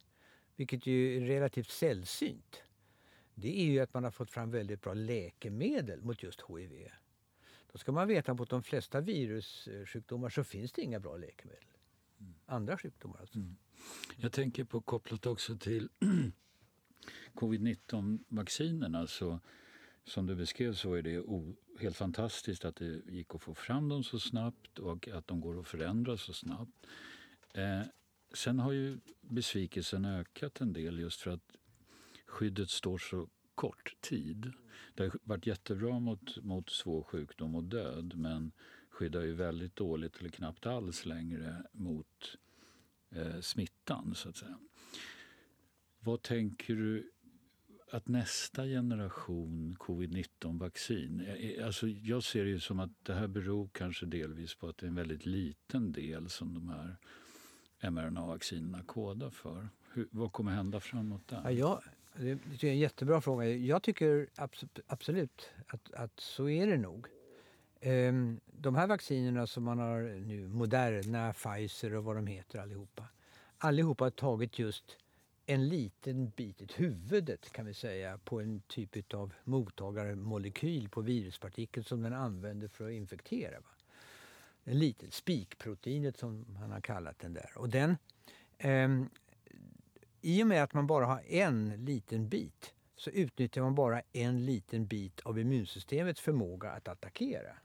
vilket 0.56 0.86
ju 0.86 1.18
är 1.18 1.28
relativt 1.28 1.70
sällsynt, 1.70 2.64
det 3.36 3.62
är 3.62 3.66
ju 3.66 3.80
att 3.80 3.94
man 3.94 4.04
har 4.04 4.12
fått 4.12 4.32
fram 4.32 4.52
väldigt 4.52 4.82
bra 4.82 4.94
läkemedel 4.94 6.02
mot 6.02 6.24
just 6.24 6.42
HIV. 6.50 6.90
Då 7.72 7.78
ska 7.78 7.92
man 7.92 8.08
veta 8.08 8.32
att 8.32 8.38
mot 8.38 8.50
de 8.50 8.64
flesta 8.64 9.02
virussjukdomar 9.02 10.30
så 10.30 10.44
finns 10.44 10.72
det 10.72 10.82
inga 10.82 11.00
bra 11.00 11.18
läkemedel. 11.18 11.64
Andra 12.46 12.78
sjukdomar 12.78 13.20
alltså. 13.20 13.38
Mm. 13.38 13.56
Jag 14.16 14.32
tänker 14.32 14.64
på 14.64 14.82
kopplat 14.82 15.26
också 15.26 15.58
till 15.58 15.90
covid-19-vaccinerna. 17.34 19.08
Så, 19.08 19.40
som 20.06 20.26
du 20.26 20.36
beskrev 20.36 20.74
så 20.74 20.94
är 20.94 21.02
det 21.02 21.24
helt 21.80 21.98
fantastiskt 21.98 22.66
att 22.66 22.76
det 22.76 23.02
gick 23.06 23.36
att 23.36 23.42
få 23.42 23.54
fram 23.54 23.90
dem 23.90 24.04
så 24.04 24.20
snabbt 24.20 24.80
och 24.80 25.08
att 25.08 25.28
de 25.28 25.42
går 25.42 25.60
att 25.60 25.68
förändra 25.68 26.18
så 26.18 26.34
snabbt. 26.34 26.86
Eh, 27.54 27.82
sen 28.34 28.60
har 28.60 28.72
ju 28.72 29.00
besvikelsen 29.22 30.06
ökat 30.06 30.62
en 30.62 30.74
del 30.74 31.00
just 31.00 31.22
för 31.22 31.32
att 31.32 31.52
skyddet 32.26 32.70
står 32.70 32.98
så 32.98 33.30
kort 33.56 33.96
tid. 34.02 34.54
Det 34.96 35.04
har 35.04 35.20
varit 35.24 35.48
jättebra 35.48 36.00
mot, 36.00 36.44
mot 36.44 36.70
svår 36.70 37.04
sjukdom 37.04 37.56
och 37.56 37.64
död 37.64 38.14
men 38.16 38.52
skyddar 38.90 39.22
ju 39.22 39.34
väldigt 39.34 39.76
dåligt 39.76 40.18
eller 40.20 40.30
knappt 40.30 40.66
alls 40.66 41.06
längre 41.06 41.64
mot 41.72 42.38
eh, 43.12 43.40
smittan. 43.40 44.16
så 44.16 44.30
att 44.30 44.38
säga. 44.38 44.60
Vad 46.00 46.22
tänker 46.22 46.76
du 46.76 47.12
att 47.96 48.08
nästa 48.08 48.66
generation 48.66 49.76
covid-19-vaccin... 49.80 51.26
Eh, 51.28 51.34
eh, 51.34 51.66
alltså 51.66 51.88
jag 51.88 52.24
ser 52.24 52.46
det 52.46 52.60
som 52.60 52.80
att 52.80 52.92
det 53.04 53.14
här 53.14 53.28
beror 53.28 53.70
kanske 53.74 54.06
delvis 54.06 54.56
på 54.56 54.68
att 54.68 54.78
det 54.78 54.86
är 54.86 54.88
en 54.88 54.96
väldigt 54.96 55.26
liten 55.26 55.92
del 55.92 56.30
som 56.30 56.54
de 56.54 56.70
här 56.70 56.98
mRNA-vaccinerna 57.92 58.84
kodar 58.84 59.30
för. 59.30 59.70
Hur, 59.94 60.08
vad 60.12 60.32
kommer 60.32 60.52
hända 60.52 60.80
framåt 60.80 61.28
där? 61.28 61.42
Ja, 61.44 61.52
jag, 61.52 61.82
det 62.60 62.64
är 62.64 62.72
en 62.72 62.80
jättebra 62.80 63.22
fråga. 63.22 63.50
Jag 63.50 63.84
tycker 63.84 64.28
absolut 64.88 65.50
att, 65.68 65.94
att 65.94 66.20
så 66.20 66.50
är 66.50 66.68
det 66.68 66.78
nog. 66.78 67.08
Ehm, 67.82 68.40
de 68.46 68.76
här 68.76 68.88
vaccinerna 68.88 69.48
som 69.48 69.64
man 69.64 69.80
har 69.80 70.02
nu, 70.02 70.48
Moderna, 70.48 71.34
Pfizer 71.34 71.94
och 71.94 72.04
vad 72.04 72.16
de 72.16 72.28
heter 72.28 72.60
allihopa. 72.60 73.04
Allihopa 73.58 74.04
har 74.04 74.12
tagit 74.12 74.60
just 74.60 74.98
en 75.46 75.68
liten 75.68 76.30
bit, 76.30 76.62
ett 76.62 76.80
huvudet 76.80 77.52
kan 77.52 77.66
vi 77.66 77.74
säga, 77.74 78.18
på 78.18 78.42
en 78.42 78.62
typ 78.68 79.14
av 79.14 79.34
mottagarmolekyl 79.44 80.90
på 80.90 81.02
viruspartikeln 81.02 81.84
som 81.84 82.02
den 82.02 82.14
använder 82.14 82.68
för 82.68 82.86
att 82.86 82.94
infektera. 82.94 83.60
Va? 83.60 83.68
En 84.64 84.80
liten 84.80 85.12
spikproteinet 85.12 86.18
som 86.18 86.46
man 86.60 86.72
har 86.72 86.82
kallat 86.82 87.20
den 87.20 87.34
där. 87.34 87.52
Och 87.56 87.70
den, 87.70 87.98
eh, 88.58 88.90
i 90.22 90.44
och 90.44 90.48
med 90.48 90.64
att 90.64 90.74
man 90.74 90.88
bara 90.88 91.06
har 91.06 91.22
en 91.28 91.86
liten 91.86 92.30
bit 92.30 92.74
så 92.96 93.10
utnyttjar 93.10 93.62
man 93.62 93.76
bara 93.76 94.02
en 94.12 94.46
liten 94.46 94.86
bit 94.86 95.20
av 95.20 95.40
immunsystemets 95.40 96.22
förmåga 96.22 96.72
att 96.72 96.88
attackera. 96.88 97.58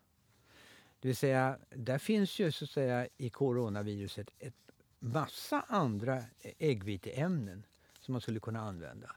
Det 1.01 1.09
vill 1.09 1.17
säga, 1.17 1.59
där 1.71 1.99
finns 1.99 2.39
ju 2.39 2.53
så 2.53 2.65
att 2.65 2.71
säga 2.71 3.09
i 3.17 3.31
coronaviruset 3.31 4.31
ett 4.39 4.55
massa 4.99 5.65
andra 5.69 6.23
äggviteämnen 6.59 7.65
som 8.01 8.13
man 8.13 8.21
skulle 8.21 8.41
kunna 8.41 8.61
använda. 8.61 9.17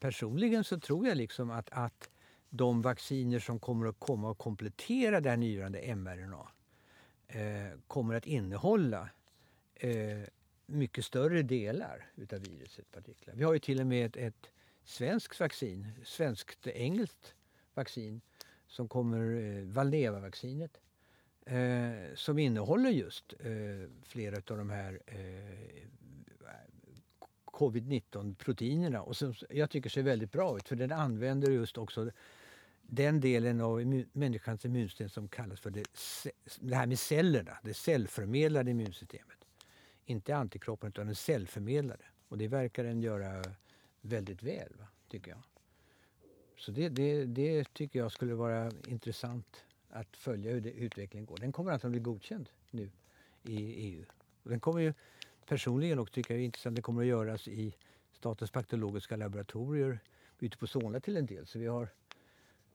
Personligen 0.00 0.64
så 0.64 0.80
tror 0.80 1.06
jag 1.08 1.16
liksom 1.16 1.50
att, 1.50 1.68
att 1.70 2.10
de 2.50 2.82
vacciner 2.82 3.38
som 3.38 3.58
kommer 3.58 3.86
att 3.86 3.98
komma 3.98 4.30
och 4.30 4.38
komplettera 4.38 5.20
det 5.20 5.30
här 5.30 5.36
nyrande 5.36 5.94
mRNA 5.96 6.48
eh, 7.28 7.78
kommer 7.86 8.14
att 8.14 8.26
innehålla 8.26 9.08
eh, 9.74 10.22
mycket 10.66 11.04
större 11.04 11.42
delar 11.42 12.06
utav 12.14 12.38
viruset 12.38 12.90
partiklar. 12.90 13.34
Vi 13.34 13.44
har 13.44 13.52
ju 13.52 13.58
till 13.58 13.80
och 13.80 13.86
med 13.86 14.06
ett, 14.06 14.16
ett 14.16 14.50
svenskt 14.84 15.40
vaccin, 15.40 15.90
svenskt-engelskt 16.04 17.34
vaccin 17.74 18.20
som 18.66 18.88
kommer, 18.88 19.20
eh, 19.20 19.64
Valneva-vaccinet, 19.64 20.80
eh, 21.46 22.14
som 22.14 22.38
innehåller 22.38 22.90
just 22.90 23.34
eh, 23.40 23.90
flera 24.02 24.36
av 24.36 24.58
de 24.58 24.70
här 24.70 25.00
eh, 25.06 25.88
covid-19-proteinerna 27.54 29.00
och 29.00 29.16
som 29.16 29.34
jag 29.50 29.70
tycker 29.70 29.90
ser 29.90 30.02
väldigt 30.02 30.32
bra 30.32 30.56
ut 30.56 30.68
för 30.68 30.76
den 30.76 30.92
använder 30.92 31.50
just 31.50 31.78
också 31.78 32.10
den 32.82 33.20
delen 33.20 33.60
av 33.60 33.80
immun, 33.80 34.08
människans 34.12 34.64
immunsystem 34.64 35.08
som 35.08 35.28
kallas 35.28 35.60
för 35.60 35.70
det, 35.70 35.84
det 36.60 36.74
här 36.74 36.86
med 36.86 36.98
cellerna, 36.98 37.58
det 37.62 37.74
cellförmedlade 37.74 38.70
immunsystemet 38.70 39.34
inte 40.06 40.36
antikroppen 40.36 40.88
utan 40.88 41.06
den 41.06 41.14
cellförmedlade. 41.14 42.04
Och 42.28 42.38
det 42.38 42.48
verkar 42.48 42.84
den 42.84 43.00
göra 43.00 43.42
väldigt 44.00 44.42
väl, 44.42 44.72
va? 44.78 44.86
tycker 45.08 45.30
jag. 45.30 45.42
Så 46.56 46.72
det, 46.72 46.88
det, 46.88 47.24
det 47.24 47.74
tycker 47.74 47.98
jag 47.98 48.12
skulle 48.12 48.34
vara 48.34 48.70
intressant 48.86 49.64
att 49.88 50.16
följa 50.16 50.52
hur 50.52 50.60
det, 50.60 50.70
utvecklingen 50.70 51.26
går. 51.26 51.36
Den 51.36 51.52
kommer 51.52 51.72
alltså 51.72 51.86
antagligen 51.86 52.02
bli 52.02 52.12
godkänd 52.12 52.48
nu 52.70 52.90
i 53.42 53.56
EU. 53.56 54.04
Den 54.42 54.60
kommer 54.60 54.80
ju 54.80 54.94
personligen 55.46 55.98
och 55.98 56.12
tycker 56.12 56.34
jag 56.34 56.40
är 56.40 56.44
intressant. 56.44 56.76
Det 56.76 56.82
kommer 56.82 57.02
att 57.02 57.08
göras 57.08 57.48
i 57.48 57.74
Statens 58.12 58.52
bakteriologiska 58.52 59.16
laboratorier 59.16 59.98
ute 60.38 60.58
på 60.58 60.66
Solna 60.66 61.00
till 61.00 61.16
en 61.16 61.26
del. 61.26 61.46
Så 61.46 61.58
vi 61.58 61.66
har 61.66 61.88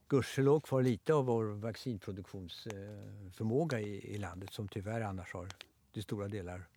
gudskelov 0.08 0.60
kvar 0.60 0.82
lite 0.82 1.14
av 1.14 1.26
vår 1.26 1.44
vaccinproduktionsförmåga 1.44 3.80
i, 3.80 4.14
i 4.14 4.18
landet 4.18 4.52
som 4.52 4.68
tyvärr 4.68 5.00
annars 5.00 5.32
har 5.32 5.48
till 5.92 6.02
stora 6.02 6.28
delar 6.28 6.68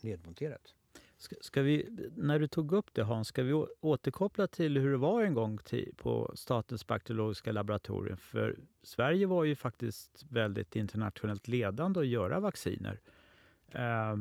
nedmonterats. 0.00 0.74
Ska, 1.16 1.36
ska 1.40 1.62
vi, 1.62 1.88
när 2.16 2.38
du 2.38 2.48
tog 2.48 2.72
upp 2.72 2.94
det 2.94 3.02
Hans, 3.02 3.28
ska 3.28 3.42
vi 3.42 3.52
återkoppla 3.80 4.46
till 4.46 4.78
hur 4.78 4.90
det 4.90 4.96
var 4.96 5.22
en 5.22 5.34
gång 5.34 5.58
till, 5.58 5.94
på 5.96 6.32
Statens 6.34 6.86
bakteriologiska 6.86 7.52
laboratorium? 7.52 8.16
För 8.16 8.58
Sverige 8.82 9.26
var 9.26 9.44
ju 9.44 9.56
faktiskt 9.56 10.24
väldigt 10.28 10.76
internationellt 10.76 11.48
ledande 11.48 12.00
att 12.00 12.06
göra 12.06 12.40
vacciner. 12.40 13.00
Eh, 13.68 14.16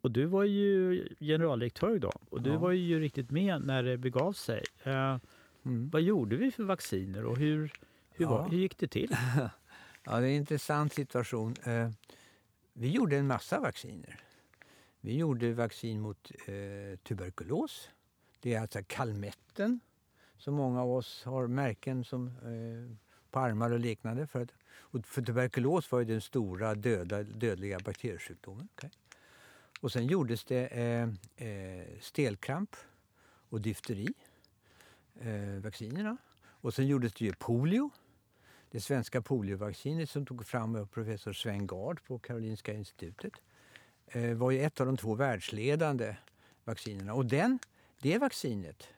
och 0.00 0.10
du 0.10 0.24
var 0.24 0.44
ju 0.44 1.08
generaldirektör 1.20 1.98
då 1.98 2.12
och 2.30 2.42
du 2.42 2.50
ja. 2.50 2.58
var 2.58 2.72
ju 2.72 3.00
riktigt 3.00 3.30
med 3.30 3.66
när 3.66 3.82
det 3.82 3.98
begav 3.98 4.32
sig. 4.32 4.64
Uh, 4.86 5.18
mm. 5.64 5.90
Vad 5.90 6.02
gjorde 6.02 6.36
vi 6.36 6.50
för 6.50 6.64
vacciner 6.64 7.24
och 7.24 7.36
hur, 7.36 7.72
hur, 8.10 8.24
ja. 8.24 8.30
var, 8.30 8.48
hur 8.48 8.58
gick 8.58 8.78
det 8.78 8.88
till? 8.88 9.16
ja, 10.04 10.20
det 10.20 10.26
är 10.26 10.30
en 10.30 10.36
intressant 10.36 10.92
situation. 10.92 11.54
Uh, 11.66 11.90
vi 12.72 12.90
gjorde 12.90 13.16
en 13.16 13.26
massa 13.26 13.60
vacciner. 13.60 14.20
Vi 15.00 15.16
gjorde 15.16 15.52
vaccin 15.52 16.00
mot 16.00 16.32
eh, 16.46 16.98
tuberkulos. 16.98 17.88
Det 18.40 18.54
är 18.54 18.60
alltså 18.60 18.78
kalmetten 18.86 19.80
som 20.38 20.54
många 20.54 20.82
av 20.82 20.90
oss 20.90 21.24
har 21.24 21.46
märken 21.46 22.04
som, 22.04 22.26
eh, 22.26 22.96
på 23.30 23.38
armar 23.38 23.70
och 23.70 23.80
liknande. 23.80 24.26
För, 24.26 24.42
att, 24.42 24.48
och 24.68 25.06
för 25.06 25.22
tuberkulos 25.22 25.92
var 25.92 25.98
ju 25.98 26.04
den 26.04 26.20
stora 26.20 26.74
döda, 26.74 27.22
dödliga 27.22 27.78
bakteriesjukdomen. 27.78 28.68
Okay. 28.74 28.90
Och 29.80 29.92
sen 29.92 30.06
gjordes 30.06 30.44
det 30.44 30.66
eh, 30.66 31.08
eh, 31.48 31.86
stelkramp 32.00 32.76
och 33.48 33.60
difteri, 33.60 34.08
eh, 35.20 35.62
vaccinerna. 35.62 36.16
Och 36.60 36.74
sen 36.74 36.86
gjordes 36.86 37.12
det 37.14 37.24
ju 37.24 37.32
polio. 37.32 37.90
Det 38.70 38.80
svenska 38.80 39.22
poliovaccinet 39.22 40.10
som 40.10 40.26
tog 40.26 40.46
fram 40.46 40.76
av 40.76 40.86
professor 40.86 41.32
Sven 41.32 41.66
Gard 41.66 42.04
på 42.04 42.18
Karolinska 42.18 42.72
institutet 42.72 43.32
eh, 44.06 44.34
var 44.34 44.50
ju 44.50 44.60
ett 44.60 44.80
av 44.80 44.86
de 44.86 44.96
två 44.96 45.14
världsledande 45.14 46.16
vaccinerna. 46.64 47.14
Och 47.14 47.26
den, 47.26 47.58
det 48.02 48.18
vaccinet, 48.18 48.88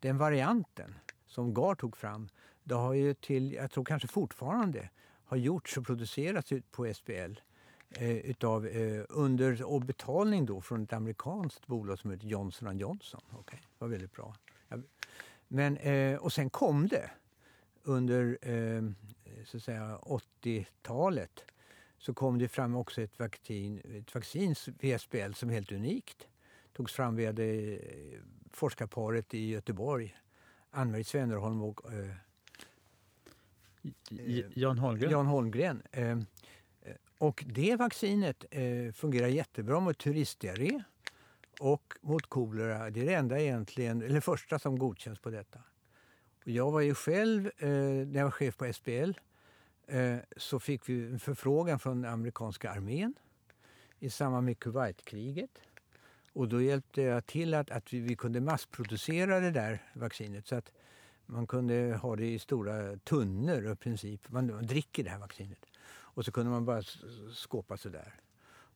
den 0.00 0.18
varianten 0.18 0.94
som 1.26 1.54
Gard 1.54 1.78
tog 1.78 1.96
fram, 1.96 2.28
det 2.64 2.74
har 2.74 2.94
ju 2.94 3.14
till, 3.14 3.52
jag 3.52 3.70
tror 3.70 3.84
kanske 3.84 4.08
fortfarande, 4.08 4.90
har 5.24 5.36
gjorts 5.36 5.76
och 5.76 5.86
producerats 5.86 6.52
på 6.70 6.94
SBL 6.94 7.34
eh, 7.90 8.16
utav, 8.16 8.66
eh, 8.66 9.04
under 9.08 9.80
betalning 9.84 10.46
då 10.46 10.60
från 10.60 10.82
ett 10.82 10.92
amerikanskt 10.92 11.66
bolag 11.66 11.98
som 11.98 12.10
heter 12.10 12.26
Johnson 12.26 12.78
Johnson. 12.78 13.20
Okay, 13.38 13.58
det 13.60 13.84
var 13.84 13.88
väldigt 13.88 14.12
bra. 14.12 14.34
Men, 15.48 15.76
eh, 15.76 16.16
och 16.16 16.32
sen 16.32 16.50
kom 16.50 16.88
det 16.88 17.10
under 17.82 18.38
eh, 18.42 18.82
så 19.44 19.56
att 19.56 19.62
säga 19.62 19.98
80-talet 20.02 21.44
så 21.98 22.14
kom 22.14 22.38
det 22.38 22.48
fram 22.48 22.76
också 22.76 23.02
ett 23.02 23.18
vaccin, 23.18 23.80
ett 23.84 24.14
vaccin 24.14 24.54
via 24.78 24.98
SBL 24.98 25.32
som 25.32 25.50
är 25.50 25.54
helt 25.54 25.72
unikt. 25.72 26.28
togs 26.72 26.92
fram 26.92 27.16
via 27.16 27.32
det 27.32 27.74
eh, 27.74 28.20
forskarparet 28.52 29.34
i 29.34 29.48
Göteborg, 29.48 30.16
Ann-Marie 30.70 31.04
Svennerholm 31.04 31.62
och 31.62 31.92
eh, 31.92 32.14
Jan 34.54 34.78
Holmgren. 34.78 35.10
Jan 35.10 35.26
Holmgren. 35.26 35.82
Och 37.18 37.44
det 37.46 37.76
vaccinet 37.76 38.44
eh, 38.50 38.92
fungerar 38.92 39.28
jättebra 39.28 39.80
mot 39.80 39.98
turistdiarré 39.98 40.82
och 41.60 41.94
mot 42.00 42.26
kolera. 42.26 42.90
Det 42.90 43.00
är 43.00 43.06
det 43.06 43.14
enda 43.14 43.40
egentligen, 43.40 44.02
eller 44.02 44.20
första 44.20 44.58
som 44.58 44.78
godkänns 44.78 45.18
på 45.18 45.30
detta. 45.30 45.58
Och 46.44 46.48
jag 46.48 46.70
var 46.70 46.80
ju 46.80 46.94
själv, 46.94 47.50
eh, 47.58 47.68
när 47.68 48.18
jag 48.18 48.24
var 48.24 48.30
chef 48.30 48.56
på 48.56 48.64
SBL, 48.72 49.12
eh, 49.86 50.16
så 50.36 50.60
fick 50.60 50.88
vi 50.88 51.06
en 51.06 51.18
förfrågan 51.18 51.78
från 51.78 52.04
amerikanska 52.04 52.70
armén 52.70 53.14
i 53.98 54.10
samband 54.10 54.46
med 54.46 54.58
Kuwaitkriget. 54.58 55.60
Och 56.32 56.48
då 56.48 56.62
hjälpte 56.62 57.02
jag 57.02 57.26
till 57.26 57.54
att, 57.54 57.70
att 57.70 57.92
vi, 57.92 58.00
vi, 58.00 58.16
kunde 58.16 58.40
massproducera 58.40 59.40
det 59.40 59.50
där 59.50 59.82
vaccinet. 59.92 60.46
Så 60.46 60.56
att 60.56 60.72
man 61.26 61.46
kunde 61.46 61.98
ha 62.02 62.16
det 62.16 62.26
i 62.26 62.38
stora 62.38 62.96
tunnor 62.96 63.72
i 63.72 63.76
princip. 63.76 64.28
Man, 64.28 64.46
man 64.46 64.66
dricker 64.66 65.04
det 65.04 65.10
här 65.10 65.18
vaccinet. 65.18 65.67
Och 66.18 66.24
så 66.24 66.32
kunde 66.32 66.50
man 66.50 66.64
bara 66.64 66.82
skåpa 67.34 67.76
sådär. 67.76 68.14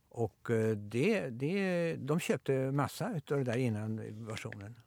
Och 0.09 0.50
eh, 0.50 0.76
det, 0.76 1.31
det, 1.31 1.96
de 1.96 2.20
köpte 2.20 2.72
massa 2.72 3.07
av 3.07 3.20
det 3.38 3.44
där 3.44 3.57
innan 3.57 4.02
invasionen. 4.02 4.81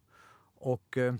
Och 0.57 0.97
jag 0.97 1.17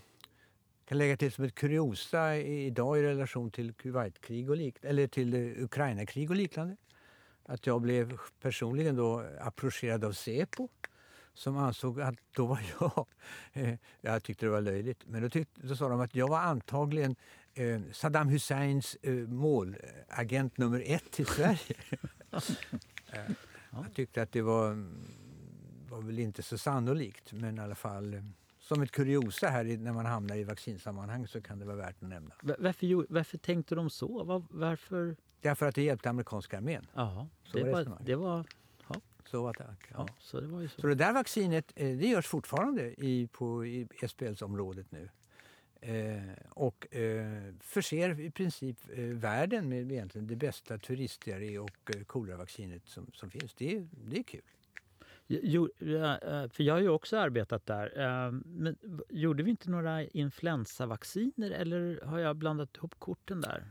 kan 0.86 0.98
lägga 0.98 1.18
till 1.18 1.32
som 1.32 1.44
ett 1.44 1.56
kuriosa 1.56 2.36
idag 2.38 3.00
i 3.00 3.04
relation 3.04 3.52
till 3.52 3.74
Kuwaitkrig 3.74 4.50
och 4.50 4.58
lik, 4.58 4.76
eller 4.82 5.08
till 5.08 5.34
eh, 5.34 5.64
Ukrainakrig 5.64 6.30
och 6.30 6.36
liknande. 6.36 6.78
Att 7.44 7.68
jag 7.68 7.82
blev 7.82 8.18
personligen 8.42 8.96
då 8.96 9.26
approcherad 9.40 10.04
av 10.04 10.12
Säpo 10.12 10.70
som 11.34 11.58
ansåg 11.58 12.02
att 12.02 12.16
då 12.36 12.46
var 12.46 12.60
jag... 12.80 13.08
Jag 14.02 14.24
tyckte 14.24 14.46
det 14.46 14.50
var 14.50 14.62
löjligt, 14.62 15.04
men 15.06 15.22
då, 15.22 15.30
tyckte, 15.30 15.68
då 15.68 15.76
sa 15.76 15.90
de 15.90 16.00
att 16.00 16.16
jag 16.16 16.28
var 16.28 16.40
antagligen 16.40 17.16
eh, 17.56 17.82
Saddam 17.92 18.30
Husseins 18.30 18.96
eh, 19.02 19.14
målagent 19.14 20.58
nummer 20.58 20.84
ett 20.86 21.12
till 21.12 21.26
Sverige. 21.26 21.76
eh, 23.12 23.32
jag 23.72 23.94
tyckte 23.94 24.22
att 24.22 24.32
det 24.32 24.42
var, 24.42 24.88
var 25.90 26.02
väl 26.02 26.20
inte 26.20 26.44
så 26.44 26.58
sannolikt, 26.58 27.34
men 27.34 27.58
i 27.58 27.62
alla 27.62 27.76
fall 27.76 28.14
eh, 28.14 28.22
som 28.60 28.82
ett 28.82 28.92
kuriosa 28.92 29.48
här 29.48 29.64
när 29.64 29.94
man 29.94 30.06
hamnar 30.06 30.36
i 30.36 30.44
vaccinsammanhang 30.44 31.28
så 31.28 31.42
kan 31.42 31.60
det 31.60 31.66
vara 31.66 31.76
värt 31.76 32.04
att 32.04 32.10
nämna. 32.10 32.36
Varför, 32.42 33.14
varför 33.14 33.38
tänkte 33.38 33.76
de 33.76 33.90
så? 33.90 34.24
Var, 34.24 34.44
varför? 34.50 35.16
Därför 35.42 35.66
att 35.66 35.76
det 35.76 35.84
hjälpte 35.84 36.10
amerikanska 36.10 36.58
armén. 36.58 36.88
Jaha, 36.94 37.28
det, 37.54 37.64
var, 37.64 37.84
var 37.86 37.98
det 38.06 38.16
var... 38.16 38.46
Ja. 38.88 38.96
Så 39.26 39.44
var 39.44 39.54
det. 39.54 39.64
Ja. 39.68 39.76
ja. 39.98 40.08
så, 40.20 40.42
det 40.42 40.48
var 40.48 40.62
ju 40.62 40.68
så. 40.68 40.82
så 40.82 40.88
det 40.88 40.96
där 40.96 41.14
vaccinet 41.14 41.74
eh, 41.76 41.98
det 41.98 42.08
görs 42.08 42.28
fortfarande 42.28 43.06
i, 43.06 43.28
på 43.28 43.66
i 43.66 43.88
SBLs-området 44.08 44.92
nu. 44.92 45.10
Eh, 45.82 46.22
och 46.50 46.96
eh, 46.96 47.54
förser 47.60 48.20
i 48.20 48.32
princip 48.32 48.78
eh, 48.94 49.04
världen 49.04 49.70
med 49.70 49.92
egentligen 49.92 50.28
det 50.28 50.36
bästa 50.36 50.78
turistdiarré 50.78 51.60
och 51.60 51.96
eh, 51.96 52.78
som, 52.86 53.12
som 53.14 53.32
finns. 53.32 53.54
Det, 53.54 53.88
det 53.92 54.20
är 54.20 54.24
kul. 54.24 54.42
Jo, 55.28 55.70
eh, 55.80 56.50
för 56.50 56.62
jag 56.64 56.74
har 56.74 56.82
ju 56.82 56.90
också 56.90 57.18
arbetat 57.18 57.66
där. 57.66 58.00
Eh, 58.00 58.32
men 58.46 58.78
gjorde 59.10 59.44
vi 59.44 59.52
inte 59.52 59.70
några 59.70 60.04
influensavacciner 60.04 61.52
eller 61.52 62.02
har 62.06 62.20
jag 62.20 62.36
blandat 62.36 62.78
ihop 62.78 62.96
korten 63.00 63.42
där? 63.42 63.68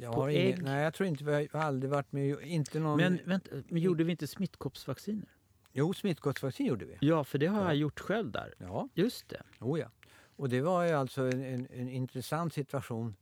Jag 0.00 0.12
har 0.12 0.28
ingen, 0.28 0.64
nej, 0.64 0.82
jag 0.82 0.94
tror 0.94 1.06
inte 1.06 1.24
vi 1.24 1.48
har 1.52 1.60
aldrig 1.60 1.90
varit 1.90 2.12
med. 2.12 2.40
Inte 2.42 2.80
någon, 2.80 2.96
men, 2.96 3.18
vänta, 3.24 3.50
men 3.68 3.82
gjorde 3.82 4.04
vi 4.04 4.10
inte 4.10 4.26
smittkoppsvacciner? 4.26 5.28
Jo, 5.72 5.94
smittkoppsvaccin 5.94 6.66
gjorde 6.66 6.84
vi. 6.84 6.96
Ja, 7.00 7.24
för 7.24 7.38
det 7.38 7.46
har 7.46 7.60
ja. 7.60 7.66
jag 7.66 7.76
gjort 7.76 8.00
själv 8.00 8.30
där. 8.30 8.54
Ja. 8.58 8.88
Just 8.94 9.28
det. 9.28 9.42
Oh, 9.60 9.80
ja. 9.80 9.90
Och 10.38 10.48
det 10.48 10.60
var 10.60 10.84
ju 10.84 10.92
alltså 10.92 11.22
en, 11.22 11.44
en, 11.44 11.66
en 11.70 11.88
intressant 11.88 12.54
situation 12.54 13.16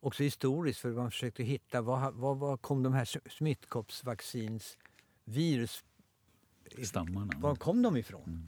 också 0.00 0.22
historiskt 0.22 0.80
för 0.80 0.92
man 0.92 1.10
försökte 1.10 1.42
hitta 1.42 1.82
var, 1.82 2.10
var, 2.10 2.34
var 2.34 2.56
kom 2.56 2.82
de 2.82 2.92
här 2.92 3.28
smittkoppsvaccins 3.28 4.78
virus 5.24 5.84
Stammarna. 6.82 7.32
Var 7.38 7.54
kom 7.54 7.82
de 7.82 7.96
ifrån? 7.96 8.22
Mm. 8.26 8.46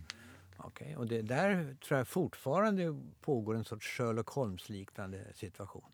Okay. 0.59 0.97
Och 0.97 1.07
det 1.07 1.23
där 1.23 1.77
tror 1.85 1.99
jag 1.99 2.09
fortfarande 2.09 3.01
pågår 3.21 3.55
en 3.55 3.65
sorts 3.65 3.87
Sherlock 3.87 4.29
Holmes-liknande 4.29 5.35
situation. 5.35 5.85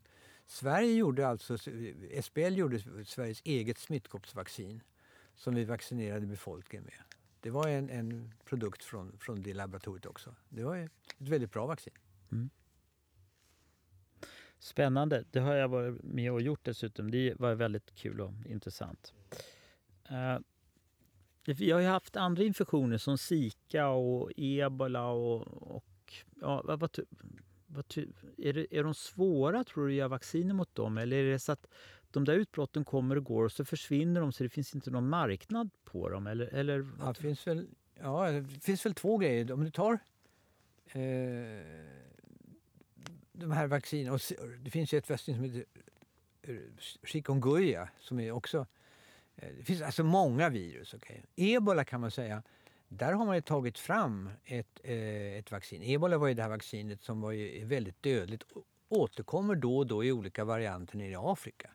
Sverige 0.47 0.93
gjorde 0.93 1.29
alltså, 1.29 1.59
SBL 2.23 2.57
gjorde 2.57 3.05
Sveriges 3.07 3.43
eget 3.45 3.79
smittkoppsvaccin 3.79 4.83
som 5.37 5.55
vi 5.55 5.65
vaccinerade 5.65 6.27
befolkningen 6.27 6.85
med. 6.85 7.03
Det 7.41 7.51
var 7.51 7.69
en, 7.69 7.91
en 7.91 8.35
produkt 8.45 8.85
från, 8.85 9.19
från 9.19 9.43
det 9.43 9.55
laboratoriet 9.55 10.07
också. 10.07 10.35
Det 10.49 10.65
var 10.65 10.77
ett 10.77 10.93
väldigt 11.19 11.53
bra 11.53 11.67
vaccin. 11.67 11.95
Mm. 12.33 12.51
Spännande. 14.59 15.25
Det 15.31 15.41
har 15.41 15.55
jag 15.55 15.69
varit 15.69 16.03
med 16.03 16.33
och 16.33 16.43
gjort 16.43 16.65
dessutom. 16.65 17.11
Det 17.11 17.35
var 17.39 17.55
väldigt 17.55 17.95
kul 17.95 18.21
och 18.21 18.33
intressant. 18.47 19.15
Eh, 20.11 20.39
vi 21.45 21.71
har 21.71 21.81
ju 21.81 21.87
haft 21.87 22.17
andra 22.17 22.43
infektioner 22.43 22.99
som 22.99 23.19
Zika 23.19 23.89
och 23.89 24.31
ebola 24.37 25.07
och, 25.07 25.77
och 25.77 26.15
ja, 26.41 26.63
vad, 26.65 26.81
vad, 26.81 26.99
vad, 27.67 27.85
är, 28.37 28.53
det, 28.53 28.79
är 28.79 28.85
de 28.85 28.95
svåra 28.95 29.65
tror 29.65 29.87
du 29.87 29.93
att 29.93 29.97
göra 29.97 30.09
vacciner 30.09 30.55
mot 30.55 30.75
dem 30.75 30.99
eller 30.99 31.17
är 31.17 31.33
det 31.33 31.39
så 31.39 31.53
att 31.53 31.67
de 32.11 32.25
där 32.25 32.35
utbrotten 32.35 32.85
kommer 32.85 33.17
och 33.17 33.25
går 33.25 33.45
och 33.45 33.53
så 33.53 33.65
försvinner 33.65 34.21
de 34.21 34.33
så 34.33 34.43
det 34.43 34.49
finns 34.49 34.75
inte 34.75 34.91
någon 34.91 35.09
marknad 35.09 35.71
på 35.85 36.09
dem? 36.09 36.27
Eller, 36.27 36.47
eller 36.47 36.89
ja, 36.99 37.07
det, 37.07 37.15
finns 37.15 37.47
väl, 37.47 37.67
ja, 38.01 38.31
det 38.31 38.63
finns 38.63 38.87
väl 38.87 38.95
två 38.95 39.19
grejer. 39.19 39.53
Om 39.53 39.65
du 39.65 39.71
tar 39.71 39.99
eh, 40.87 41.01
de 43.33 43.51
här 43.53 43.67
vaccinerna, 43.67 44.19
det 44.65 44.71
finns 44.71 44.95
ju 44.95 44.99
ett 44.99 45.11
vaccin 45.11 45.35
som 45.35 45.45
heter 45.45 45.65
eh, 46.43 46.57
chikungunya 47.05 47.89
som 48.01 48.21
är 48.21 48.33
också 48.33 48.67
eh, 49.37 49.49
det 49.59 49.65
finns 49.65 49.83
alltså 49.83 50.05
många 50.05 50.49
virus. 50.49 50.95
Okay. 50.95 51.17
Ebola 51.37 51.85
kan 51.85 52.01
man 52.01 52.11
säga, 52.11 52.43
där 52.89 53.13
har 53.13 53.27
man 53.27 53.35
ju 53.35 53.41
tagit 53.41 53.79
fram 53.79 54.31
ett, 54.45 54.81
eh, 54.83 55.39
ett 55.39 55.51
vaccin. 55.51 55.83
Ebola 55.83 56.19
var 56.19 56.29
ju 56.29 56.35
det 56.35 56.43
här 56.43 56.51
vaccinet 56.51 57.03
som 57.03 57.21
var 57.21 57.33
ju 57.33 57.65
väldigt 57.65 58.03
dödligt. 58.03 58.43
Återkommer 58.89 59.55
då 59.55 59.79
och 59.79 59.87
då 59.87 60.05
i 60.05 60.13
olika 60.13 60.45
varianter 60.45 60.97
nere 60.97 61.11
i 61.11 61.17
Afrika. 61.19 61.71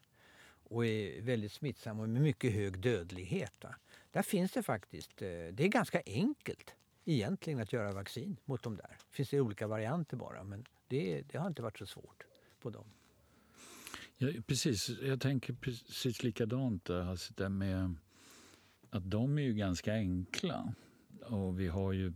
Och 0.69 0.85
är 0.85 1.21
väldigt 1.21 1.51
smittsam 1.51 1.99
och 1.99 2.09
med 2.09 2.21
mycket 2.21 2.53
hög 2.53 2.79
dödlighet. 2.79 3.53
Va? 3.61 3.75
Där 4.11 4.21
finns 4.21 4.51
det 4.51 4.63
faktiskt, 4.63 5.17
det 5.17 5.59
är 5.59 5.67
ganska 5.67 6.01
enkelt 6.05 6.75
egentligen 7.05 7.59
att 7.59 7.73
göra 7.73 7.91
vaccin 7.91 8.37
mot 8.45 8.63
de 8.63 8.75
där. 8.75 8.97
Det 9.09 9.15
finns 9.15 9.29
det 9.29 9.41
olika 9.41 9.67
varianter 9.67 10.17
bara 10.17 10.43
men 10.43 10.65
det, 10.87 11.21
det 11.21 11.37
har 11.37 11.47
inte 11.47 11.61
varit 11.61 11.77
så 11.77 11.85
svårt 11.85 12.23
på 12.59 12.69
dem. 12.69 12.85
Ja, 14.17 14.29
precis, 14.47 14.89
jag 14.89 15.21
tänker 15.21 15.53
precis 15.53 16.23
likadant 16.23 16.85
där. 16.85 17.01
Alltså 17.01 17.33
det 17.33 17.49
med 17.49 17.95
att 18.89 19.11
de 19.11 19.37
är 19.37 19.41
ju 19.41 19.53
ganska 19.53 19.93
enkla. 19.93 20.73
Och 21.21 21.59
vi 21.59 21.67
har 21.67 21.93
ju, 21.93 22.13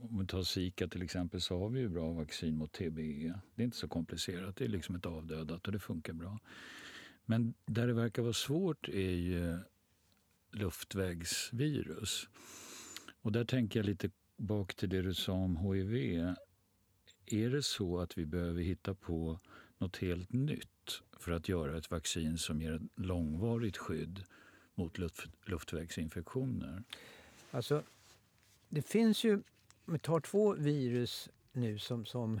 om 0.00 0.18
vi 0.18 0.26
tar 0.26 0.42
Zika 0.42 0.88
till 0.88 1.02
exempel, 1.02 1.40
så 1.40 1.58
har 1.58 1.68
vi 1.68 1.80
ju 1.80 1.88
bra 1.88 2.12
vaccin 2.12 2.56
mot 2.56 2.72
TBE. 2.72 3.40
Det 3.54 3.62
är 3.62 3.64
inte 3.64 3.76
så 3.76 3.88
komplicerat, 3.88 4.56
det 4.56 4.64
är 4.64 4.68
liksom 4.68 4.94
ett 4.94 5.06
avdödat 5.06 5.66
och 5.66 5.72
det 5.72 5.78
funkar 5.78 6.12
bra. 6.12 6.38
Men 7.24 7.54
där 7.66 7.86
det 7.86 7.92
verkar 7.92 8.22
vara 8.22 8.32
svårt 8.32 8.88
är 8.88 9.16
ju 9.16 9.58
luftvägsvirus. 10.52 12.28
Och 13.22 13.32
där 13.32 13.44
tänker 13.44 13.78
jag 13.78 13.86
lite 13.86 14.10
bak 14.36 14.74
till 14.74 14.88
det 14.88 15.02
du 15.02 15.14
sa 15.14 15.32
om 15.32 15.56
HIV. 15.56 16.34
Är 17.32 17.50
det 17.50 17.62
så 17.62 17.98
att 17.98 18.18
vi 18.18 18.26
behöver 18.26 18.62
hitta 18.62 18.94
på 18.94 19.38
något 19.78 19.96
helt 19.96 20.32
nytt 20.32 21.02
för 21.18 21.32
att 21.32 21.48
göra 21.48 21.78
ett 21.78 21.90
vaccin 21.90 22.38
som 22.38 22.62
ger 22.62 22.72
ett 22.72 22.82
långvarigt 22.94 23.76
skydd 23.76 24.24
mot 24.74 24.98
luft, 24.98 25.28
luftvägsinfektioner? 25.44 26.82
Alltså, 27.50 27.82
det 28.68 28.82
finns 28.82 29.24
ju, 29.24 29.34
om 29.84 29.92
vi 29.92 29.98
tar 29.98 30.20
två 30.20 30.52
virus 30.52 31.28
nu 31.52 31.78
som, 31.78 32.06
som, 32.06 32.40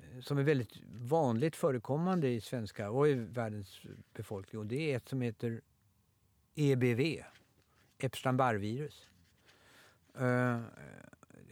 eh, 0.00 0.20
som 0.20 0.38
är 0.38 0.42
väldigt 0.42 0.72
vanligt 0.92 1.56
förekommande 1.56 2.28
i 2.28 2.40
svenska 2.40 2.90
och 2.90 3.08
i 3.08 3.14
världens 3.14 3.80
befolkning. 4.12 4.60
Och 4.60 4.66
det 4.66 4.92
är 4.92 4.96
ett 4.96 5.08
som 5.08 5.20
heter 5.20 5.60
EBV, 6.54 7.22
Epstein-Barr-virus. 7.98 9.08
Uh, 10.20 10.60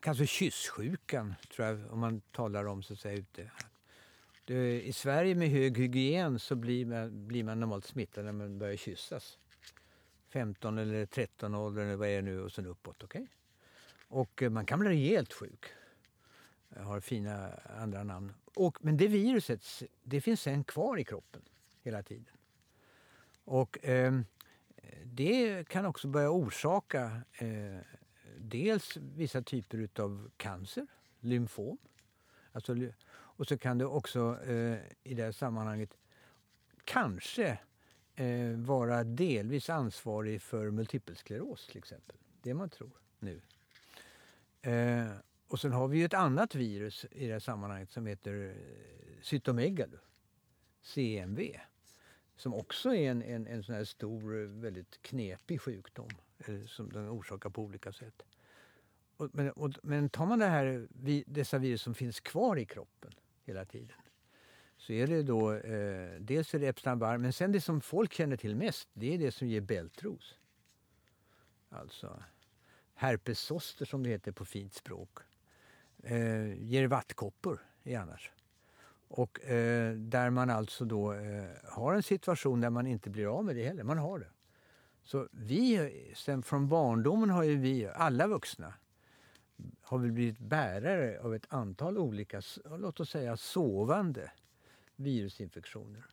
kanske 0.07 0.27
kyssjukan, 0.27 1.35
tror 1.55 1.69
jag, 1.69 1.93
om 1.93 1.99
man 2.01 2.21
talar 2.21 2.65
om 2.65 2.83
så 2.83 2.93
att 2.93 2.99
säga 2.99 3.19
ute. 3.19 3.51
Det, 4.45 4.83
I 4.83 4.93
Sverige 4.93 5.35
med 5.35 5.49
hög 5.49 5.79
hygien 5.79 6.39
så 6.39 6.57
blir 6.57 6.87
man, 6.87 7.27
blir 7.27 7.45
man 7.45 7.61
normalt 7.61 7.85
smittad 7.85 8.25
när 8.25 8.33
man 8.33 8.59
börjar 8.59 8.77
kyssas. 8.77 9.39
15 10.29 10.79
eller 10.79 11.07
13 11.07 11.55
år 11.55 11.81
eller 11.81 11.97
vad 11.97 12.09
är 12.09 12.17
det 12.17 12.23
nu 12.23 12.41
och 12.41 12.53
sen 12.53 12.67
uppåt. 12.67 13.03
Okay? 13.03 13.27
Och 14.09 14.43
eh, 14.43 14.51
man 14.51 14.67
kan 14.67 14.79
bli 14.79 14.89
rejält 14.89 15.33
sjuk. 15.33 15.67
Jag 16.69 16.83
har 16.83 17.01
fina 17.01 17.51
andra 17.81 18.05
namn. 18.05 18.33
Och, 18.55 18.79
men 18.85 18.97
det 18.97 19.09
viruset 19.09 19.83
det 20.03 20.21
finns 20.21 20.41
sen 20.41 20.65
kvar 20.65 20.99
i 20.99 21.05
kroppen 21.05 21.43
hela 21.83 22.03
tiden. 22.03 22.37
Och 23.45 23.85
eh, 23.85 24.21
det 25.05 25.69
kan 25.69 25.87
också 25.87 26.09
börja 26.09 26.31
orsaka 26.31 27.23
eh, 27.33 27.97
dels 28.49 28.97
vissa 28.97 29.43
typer 29.43 29.89
av 29.99 30.31
cancer, 30.37 30.87
lymfom. 31.21 31.79
Alltså, 32.53 32.77
och 33.09 33.47
så 33.47 33.59
kan 33.59 33.79
det 33.79 33.87
också 33.87 34.39
eh, 34.47 34.79
i 35.03 35.15
det 35.15 35.23
här 35.23 35.33
sammanhanget 35.33 35.97
kanske 36.85 37.59
eh, 38.15 38.51
vara 38.57 39.05
delvis 39.05 39.71
ansvarig 39.71 40.43
för 40.43 40.71
multipelskleros 40.71 41.67
till 41.67 41.79
exempel. 41.79 42.17
Det 42.43 42.55
man 42.55 42.71
tror 42.71 43.01
nu. 43.19 43.41
Eh, 44.63 45.11
och 45.49 45.61
sen 45.61 45.73
har 45.73 45.89
vi 45.89 45.99
ju 45.99 46.05
ett 46.05 46.15
annat 46.15 46.55
virus 46.55 47.07
i 47.11 47.27
det 47.27 47.33
här 47.33 47.41
sammanhanget 47.41 47.91
som 47.91 48.07
heter 48.07 48.49
eh, 48.49 49.23
cytomegalo, 49.23 49.99
CMV. 50.83 51.61
Som 52.37 52.55
också 52.55 52.95
är 52.95 53.11
en, 53.11 53.23
en, 53.23 53.47
en 53.47 53.63
sån 53.63 53.75
här 53.75 53.85
stor, 53.85 54.61
väldigt 54.61 55.03
knepig 55.03 55.61
sjukdom 55.61 56.09
eh, 56.39 56.65
som 56.67 56.93
den 56.93 57.09
orsakar 57.09 57.51
på 57.51 57.63
olika 57.63 57.93
sätt. 57.93 58.23
Och, 59.17 59.31
men, 59.33 59.51
och, 59.51 59.71
men 59.83 60.09
tar 60.09 60.27
man 60.27 60.39
det 60.39 60.47
här, 60.47 60.87
dessa 61.27 61.59
virus 61.59 61.83
som 61.83 61.95
finns 61.95 62.21
kvar 62.21 62.57
i 62.57 62.65
kroppen 62.65 63.11
hela 63.45 63.65
tiden 63.65 63.97
så 64.77 64.93
är 64.93 65.07
det 65.07 65.23
då 65.23 65.53
eh, 65.53 66.21
dels 66.21 66.55
är 66.55 66.59
det 66.59 66.67
Epstein-Barr 66.67 67.19
men 67.19 67.33
sen 67.33 67.53
det 67.53 67.61
som 67.61 67.81
folk 67.81 68.13
känner 68.13 68.37
till 68.37 68.57
mest 68.57 68.89
det 68.93 69.15
är 69.15 69.19
det 69.19 69.33
som 69.33 69.49
ger 69.49 69.61
bältros. 69.61 70.39
Alltså 71.69 72.23
herpes 72.95 73.39
zoster 73.39 73.85
som 73.85 74.03
det 74.03 74.11
heter 74.11 74.33
på 74.33 74.45
fint 74.45 74.75
språk. 74.75 75.19
Eh, 76.03 76.63
ger 76.63 76.87
vattkoppor 76.87 77.59
är 77.85 77.99
annars. 77.99 78.31
Och 79.09 79.45
eh, 79.45 79.93
där 79.93 80.31
man 80.31 80.51
alltså 80.51 80.85
då 80.85 81.13
eh, 81.13 81.45
har 81.65 81.95
en 81.95 82.03
situation 82.03 82.61
där 82.61 82.71
man 82.71 82.87
inte 82.87 83.11
blir 83.11 83.39
av 83.39 83.45
med 83.45 83.57
det 83.57 83.67
heller. 83.67 83.83
Man 83.85 83.99
har 83.99 84.19
det. 84.19 84.31
Så 85.03 85.29
vi, 85.33 86.13
sen 86.17 86.43
från 86.43 86.69
barndomen 86.69 87.31
har 87.31 87.43
ju 87.43 87.57
vi, 87.57 87.87
alla 87.87 88.27
vuxna, 88.27 88.75
har 89.81 89.99
vi 89.99 90.11
blivit 90.11 90.39
bärare 90.39 91.21
av 91.21 91.35
ett 91.35 91.47
antal 91.49 91.99
olika, 91.99 92.43
låt 92.65 93.01
oss 93.01 93.11
säga 93.11 93.37
sovande 93.37 94.33
virusinfektioner. 94.97 96.05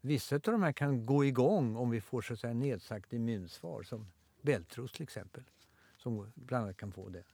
Vissa 0.00 0.36
av 0.36 0.40
de 0.40 0.62
här 0.62 0.72
kan 0.72 1.06
gå 1.06 1.24
igång 1.24 1.76
om 1.76 1.90
vi 1.90 2.00
får 2.00 2.22
så 2.22 2.32
att 2.32 2.40
säga 2.40 2.54
nedsatt 2.54 3.12
immunsvar 3.12 3.82
som 3.82 4.06
bältros 4.42 4.92
till 4.92 5.02
exempel. 5.02 5.42
Som 5.96 6.32
bland 6.34 6.64
annat 6.64 6.76
kan 6.76 6.92
få 6.92 7.08
det. 7.08 7.24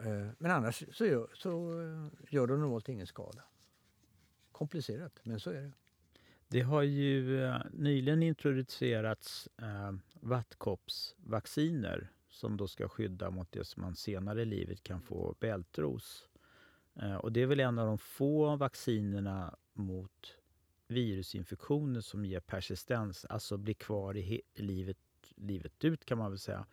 Eh, 0.00 0.28
men 0.38 0.50
annars 0.50 0.84
så 0.92 1.06
gör, 1.06 1.28
så 1.34 1.80
eh, 1.80 2.34
gör 2.34 2.46
de 2.46 2.60
normalt 2.60 2.88
ingen 2.88 3.06
skada. 3.06 3.42
Komplicerat, 4.52 5.20
men 5.22 5.40
så 5.40 5.50
är 5.50 5.62
det. 5.62 5.72
Det 6.48 6.60
har 6.60 6.82
ju 6.82 7.44
eh, 7.44 7.60
nyligen 7.72 8.22
introducerats 8.22 9.48
eh, 9.56 9.92
vattkoppsvacciner 10.20 12.10
som 12.38 12.56
då 12.56 12.68
ska 12.68 12.88
skydda 12.88 13.30
mot 13.30 13.52
det 13.52 13.64
som 13.64 13.82
man 13.82 13.94
senare 13.94 14.42
i 14.42 14.44
livet 14.44 14.82
kan 14.82 15.02
få 15.02 15.34
bältros. 15.40 16.28
Eh, 16.94 17.16
och 17.16 17.32
det 17.32 17.42
är 17.42 17.46
väl 17.46 17.60
en 17.60 17.78
av 17.78 17.86
de 17.86 17.98
få 17.98 18.56
vaccinerna 18.56 19.56
mot 19.72 20.36
virusinfektioner 20.88 22.00
som 22.00 22.24
ger 22.24 22.40
persistens, 22.40 23.24
alltså 23.24 23.56
blir 23.56 23.74
kvar 23.74 24.16
i 24.16 24.42
livet, 24.54 24.98
livet 25.36 25.84
ut 25.84 26.04
kan 26.04 26.18
man 26.18 26.30
väl 26.30 26.38
säga. 26.38 26.66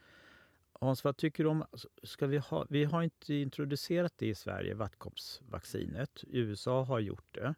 Hans, 0.73 1.03
vad 1.03 1.17
tycker 1.17 1.43
du 1.43 1.49
om... 1.49 1.65
Ska 2.03 2.27
vi, 2.27 2.37
ha, 2.37 2.65
vi 2.69 2.83
har 2.83 3.03
inte 3.03 3.33
introducerat 3.33 4.13
det 4.17 4.27
i 4.27 4.35
Sverige, 4.35 4.73
vattkoppsvaccinet. 4.73 6.23
USA 6.27 6.83
har 6.83 6.99
gjort 6.99 7.27
det. 7.31 7.55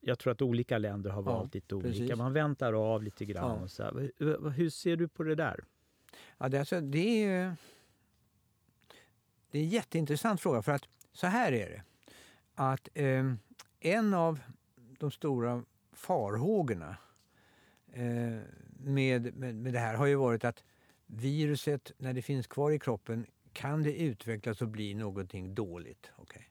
Jag 0.00 0.18
tror 0.18 0.32
att 0.32 0.42
olika 0.42 0.78
länder 0.78 1.10
har 1.10 1.22
valt 1.22 1.54
ja, 1.54 1.58
lite 1.58 1.74
olika. 1.74 1.88
Precis. 1.88 2.16
Man 2.16 2.32
väntar 2.32 2.72
av 2.72 3.02
lite 3.02 3.24
grann. 3.24 3.56
Ja. 3.56 3.62
Och 3.62 3.70
så 3.70 4.10
hur, 4.16 4.50
hur 4.50 4.70
ser 4.70 4.96
du 4.96 5.08
på 5.08 5.22
det 5.22 5.34
där? 5.34 5.64
Ja, 6.38 6.48
det, 6.48 6.58
alltså, 6.58 6.80
det, 6.80 7.24
är, 7.24 7.56
det 9.50 9.58
är 9.58 9.62
en 9.62 9.68
jätteintressant 9.68 10.40
fråga. 10.40 10.62
För 10.62 10.72
att 10.72 10.88
så 11.12 11.26
här 11.26 11.52
är 11.52 11.70
det. 11.70 11.82
Att 12.54 12.88
eh, 12.94 13.32
en 13.80 14.14
av 14.14 14.40
de 14.98 15.10
stora 15.10 15.64
farhågorna 15.92 16.96
eh, 17.92 18.38
med, 18.78 19.36
med, 19.36 19.54
med 19.54 19.72
det 19.72 19.78
här 19.78 19.94
har 19.94 20.06
ju 20.06 20.14
varit 20.14 20.44
att 20.44 20.64
viruset, 21.06 21.92
när 21.98 22.12
det 22.12 22.22
finns 22.22 22.46
kvar 22.46 22.70
i 22.70 22.78
kroppen, 22.78 23.26
kan 23.52 23.82
det 23.82 24.02
utvecklas 24.02 24.62
och 24.62 24.68
bli 24.68 24.94
någonting 24.94 25.54
dåligt. 25.54 26.10
Okay. 26.16 26.42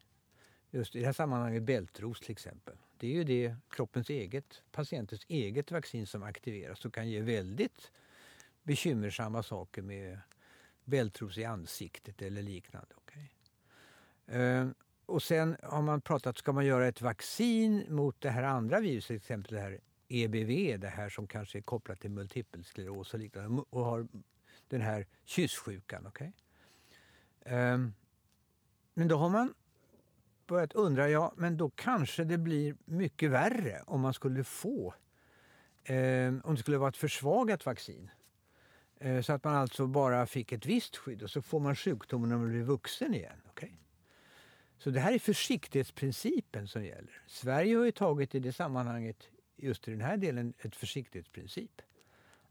Just 0.71 0.95
i 0.95 0.99
det 0.99 1.05
här 1.05 1.13
sammanhanget 1.13 1.63
bältros 1.63 2.19
till 2.19 2.31
exempel. 2.31 2.75
Det 2.97 3.07
är 3.07 3.11
ju 3.11 3.23
det 3.23 3.55
kroppens 3.69 4.09
eget, 4.09 4.61
patientens 4.71 5.25
eget 5.27 5.71
vaccin 5.71 6.07
som 6.07 6.23
aktiveras 6.23 6.85
och 6.85 6.93
kan 6.93 7.09
ge 7.09 7.21
väldigt 7.21 7.91
bekymmersamma 8.65 9.43
saker 9.43 9.81
med 9.81 10.19
bältros 10.83 11.37
i 11.37 11.45
ansiktet 11.45 12.21
eller 12.21 12.41
liknande. 12.41 12.95
Okay. 12.95 13.27
Uh, 14.29 14.41
ehm, 14.41 14.73
och 15.05 15.23
sen 15.23 15.57
har 15.63 15.81
man 15.81 16.01
pratat, 16.01 16.37
ska 16.37 16.53
man 16.53 16.65
göra 16.65 16.87
ett 16.87 17.01
vaccin 17.01 17.85
mot 17.89 18.21
det 18.21 18.29
här 18.29 18.43
andra 18.43 18.79
viruset, 18.79 19.07
till 19.07 19.15
exempel 19.15 19.53
det 19.55 19.61
här 19.61 19.79
EBV, 20.07 20.79
det 20.79 20.87
här 20.87 21.09
som 21.09 21.27
kanske 21.27 21.57
är 21.57 21.61
kopplat 21.61 21.99
till 21.99 22.11
multipelskleros 22.11 23.13
och 23.13 23.19
liknande, 23.19 23.63
och 23.69 23.85
har 23.85 24.07
den 24.67 24.81
här 24.81 25.07
kyssjukan. 25.25 26.07
Okay? 26.07 26.27
Um, 26.27 26.33
ehm, 27.53 27.93
men 28.93 29.07
då 29.07 29.17
har 29.17 29.29
man 29.29 29.53
börjat 30.47 30.73
undra, 30.73 31.09
ja 31.09 31.33
men 31.37 31.57
då 31.57 31.69
kanske 31.69 32.23
det 32.23 32.37
blir 32.37 32.75
mycket 32.85 33.31
värre 33.31 33.81
om 33.85 34.01
man 34.01 34.13
skulle 34.13 34.43
få, 34.43 34.93
um, 35.89 36.41
om 36.43 36.55
det 36.55 36.61
skulle 36.61 36.77
vara 36.77 36.89
ett 36.89 36.97
försvagat 36.97 37.65
vaccin. 37.65 38.09
Eh, 39.05 39.21
så 39.21 39.33
att 39.33 39.43
man 39.43 39.55
alltså 39.55 39.87
bara 39.87 40.25
fick 40.25 40.51
ett 40.51 40.65
visst 40.65 40.95
skydd 40.95 41.23
och 41.23 41.29
så 41.29 41.41
får 41.41 41.59
man 41.59 41.75
sjukdomen 41.75 42.29
när 42.29 42.37
man 42.37 42.49
blir 42.49 42.63
vuxen 42.63 43.13
igen. 43.13 43.41
Okay? 43.49 43.71
Så 44.77 44.89
det 44.89 44.99
här 44.99 45.13
är 45.13 45.19
försiktighetsprincipen 45.19 46.67
som 46.67 46.85
gäller. 46.85 47.21
Sverige 47.27 47.77
har 47.77 47.85
ju 47.85 47.91
tagit 47.91 48.35
i 48.35 48.39
det 48.39 48.53
sammanhanget, 48.53 49.29
just 49.55 49.87
i 49.87 49.91
den 49.91 50.01
här 50.01 50.17
delen, 50.17 50.53
ett 50.59 50.75
försiktighetsprincip. 50.75 51.81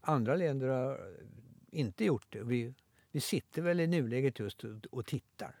Andra 0.01 0.35
länder 0.35 0.67
har 0.67 1.15
inte 1.71 2.05
gjort 2.05 2.27
det. 2.29 2.43
Vi, 2.43 2.73
vi 3.11 3.21
sitter 3.21 3.61
väl 3.61 3.79
i 3.79 3.87
nuläget 3.87 4.39
just 4.39 4.63
och 4.91 5.05
tittar 5.05 5.55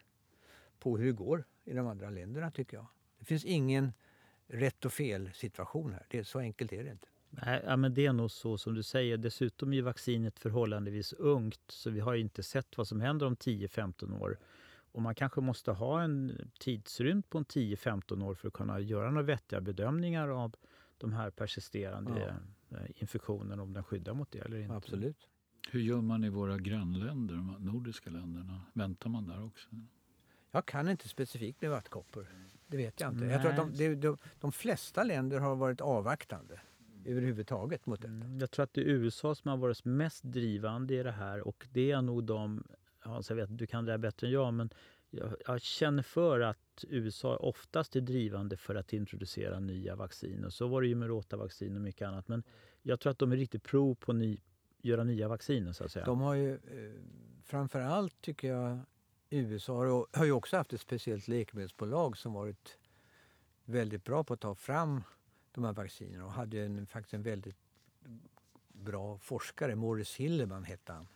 på 0.79 0.97
hur 0.97 1.05
det 1.05 1.11
går 1.11 1.43
i 1.65 1.73
de 1.73 1.87
andra 1.87 2.09
länderna 2.09 2.51
tycker 2.51 2.77
jag. 2.77 2.87
Det 3.19 3.25
finns 3.25 3.45
ingen 3.45 3.93
rätt 4.47 4.85
och 4.85 4.93
fel 4.93 5.31
situation 5.33 5.93
här. 5.93 6.05
Det 6.09 6.19
är, 6.19 6.23
så 6.23 6.39
enkelt 6.39 6.73
är 6.73 6.83
det 6.83 6.91
inte. 6.91 7.07
Nej, 7.41 7.61
ja, 7.65 7.75
men 7.75 7.93
det 7.93 8.05
är 8.05 8.13
nog 8.13 8.31
så 8.31 8.57
som 8.57 8.73
du 8.73 8.83
säger. 8.83 9.17
Dessutom 9.17 9.73
är 9.73 9.81
vaccinet 9.81 10.39
förhållandevis 10.39 11.13
ungt 11.13 11.61
så 11.67 11.89
vi 11.89 11.99
har 11.99 12.15
inte 12.15 12.43
sett 12.43 12.77
vad 12.77 12.87
som 12.87 13.01
händer 13.01 13.25
om 13.25 13.35
10-15 13.35 14.21
år. 14.21 14.37
Och 14.91 15.01
man 15.01 15.15
kanske 15.15 15.41
måste 15.41 15.71
ha 15.71 16.01
en 16.01 16.49
tidsrymd 16.59 17.29
på 17.29 17.39
10-15 17.39 18.23
år 18.23 18.35
för 18.35 18.47
att 18.47 18.53
kunna 18.53 18.79
göra 18.79 19.09
några 19.11 19.23
vettiga 19.23 19.61
bedömningar 19.61 20.27
av 20.27 20.55
de 20.97 21.13
här 21.13 21.29
persisterande 21.29 22.11
ja. 22.19 22.77
Eh, 22.77 23.01
infektionerna, 23.01 23.63
om 23.63 23.73
den 23.73 23.83
skyddar 23.83 24.13
mot 24.13 24.31
det 24.31 24.39
eller 24.39 24.57
inte. 24.57 24.75
Absolut. 24.75 25.27
Hur 25.71 25.79
gör 25.79 26.01
man 26.01 26.23
i 26.23 26.29
våra 26.29 26.57
grannländer, 26.57 27.35
de 27.35 27.55
nordiska 27.59 28.09
länderna? 28.09 28.61
Väntar 28.73 29.09
man 29.09 29.27
där 29.27 29.45
också? 29.45 29.69
Jag 30.51 30.65
kan 30.65 30.89
inte 30.89 31.09
specifikt 31.09 31.61
med 31.61 31.71
vattkoppor. 31.71 32.27
Det 32.67 32.77
vet 32.77 32.99
jag 32.99 33.11
inte. 33.11 33.25
Nej. 33.25 33.33
Jag 33.33 33.41
tror 33.41 33.51
att 33.51 33.77
de, 33.77 33.95
de, 33.95 34.17
de, 34.39 34.51
flesta 34.51 35.03
länder 35.03 35.39
har 35.39 35.55
varit 35.55 35.81
avvaktande 35.81 36.59
överhuvudtaget 37.05 37.85
mot 37.85 38.01
detta. 38.01 38.13
Mm, 38.13 38.39
jag 38.39 38.51
tror 38.51 38.63
att 38.63 38.73
det 38.73 38.81
är 38.81 38.85
USA 38.85 39.35
som 39.35 39.49
har 39.49 39.57
varit 39.57 39.85
mest 39.85 40.23
drivande 40.23 40.95
i 40.95 41.03
det 41.03 41.11
här 41.11 41.47
och 41.47 41.67
det 41.71 41.91
är 41.91 42.01
nog 42.01 42.23
de, 42.23 42.63
Hans 42.99 43.29
jag 43.29 43.37
vet 43.37 43.57
du 43.57 43.67
kan 43.67 43.85
det 43.85 43.91
här 43.91 43.97
bättre 43.97 44.27
än 44.27 44.33
jag, 44.33 44.53
men 44.53 44.69
jag, 45.09 45.35
jag, 45.47 45.61
känner 45.61 46.03
för 46.03 46.39
att 46.39 46.85
USA 46.89 47.37
oftast 47.37 47.95
är 47.95 48.01
drivande 48.01 48.57
för 48.57 48.75
att 48.75 48.93
introducera 48.93 49.59
nya 49.59 49.95
vacciner. 49.95 50.49
Så 50.49 50.67
var 50.67 50.81
det 50.81 50.87
ju 50.87 50.95
med 50.95 51.07
rotavaccin 51.07 51.75
och 51.75 51.81
mycket 51.81 52.07
annat. 52.07 52.27
Men 52.27 52.43
jag 52.81 52.99
tror 52.99 53.11
att 53.11 53.19
de 53.19 53.31
är 53.31 53.37
riktigt 53.37 53.63
pro 53.63 53.95
på 53.95 54.11
att 54.11 54.17
göra 54.81 55.03
nya 55.03 55.27
vacciner 55.27 55.71
så 55.71 55.83
att 55.83 55.91
säga. 55.91 56.05
De 56.05 56.21
har 56.21 56.33
ju 56.33 56.53
eh, 56.53 56.59
framförallt 57.43 58.21
tycker 58.21 58.47
jag 58.47 58.79
USA 59.29 59.77
har, 59.77 60.07
har 60.17 60.25
ju 60.25 60.31
också 60.31 60.57
haft 60.57 60.73
ett 60.73 60.81
speciellt 60.81 61.27
läkemedelsbolag 61.27 62.17
som 62.17 62.33
varit 62.33 62.77
väldigt 63.65 64.03
bra 64.03 64.23
på 64.23 64.33
att 64.33 64.41
ta 64.41 64.55
fram 64.55 65.03
de 65.55 65.63
här 65.63 65.73
vaccinerna 65.73 66.25
och 66.25 66.31
hade 66.31 66.61
en, 66.61 66.87
faktiskt 66.87 67.13
en 67.13 67.23
väldigt 67.23 67.55
bra 68.67 69.17
forskare, 69.17 69.75
Morris 69.75 70.15
Hilleman 70.15 70.63
hette 70.63 70.93
han, 70.93 71.07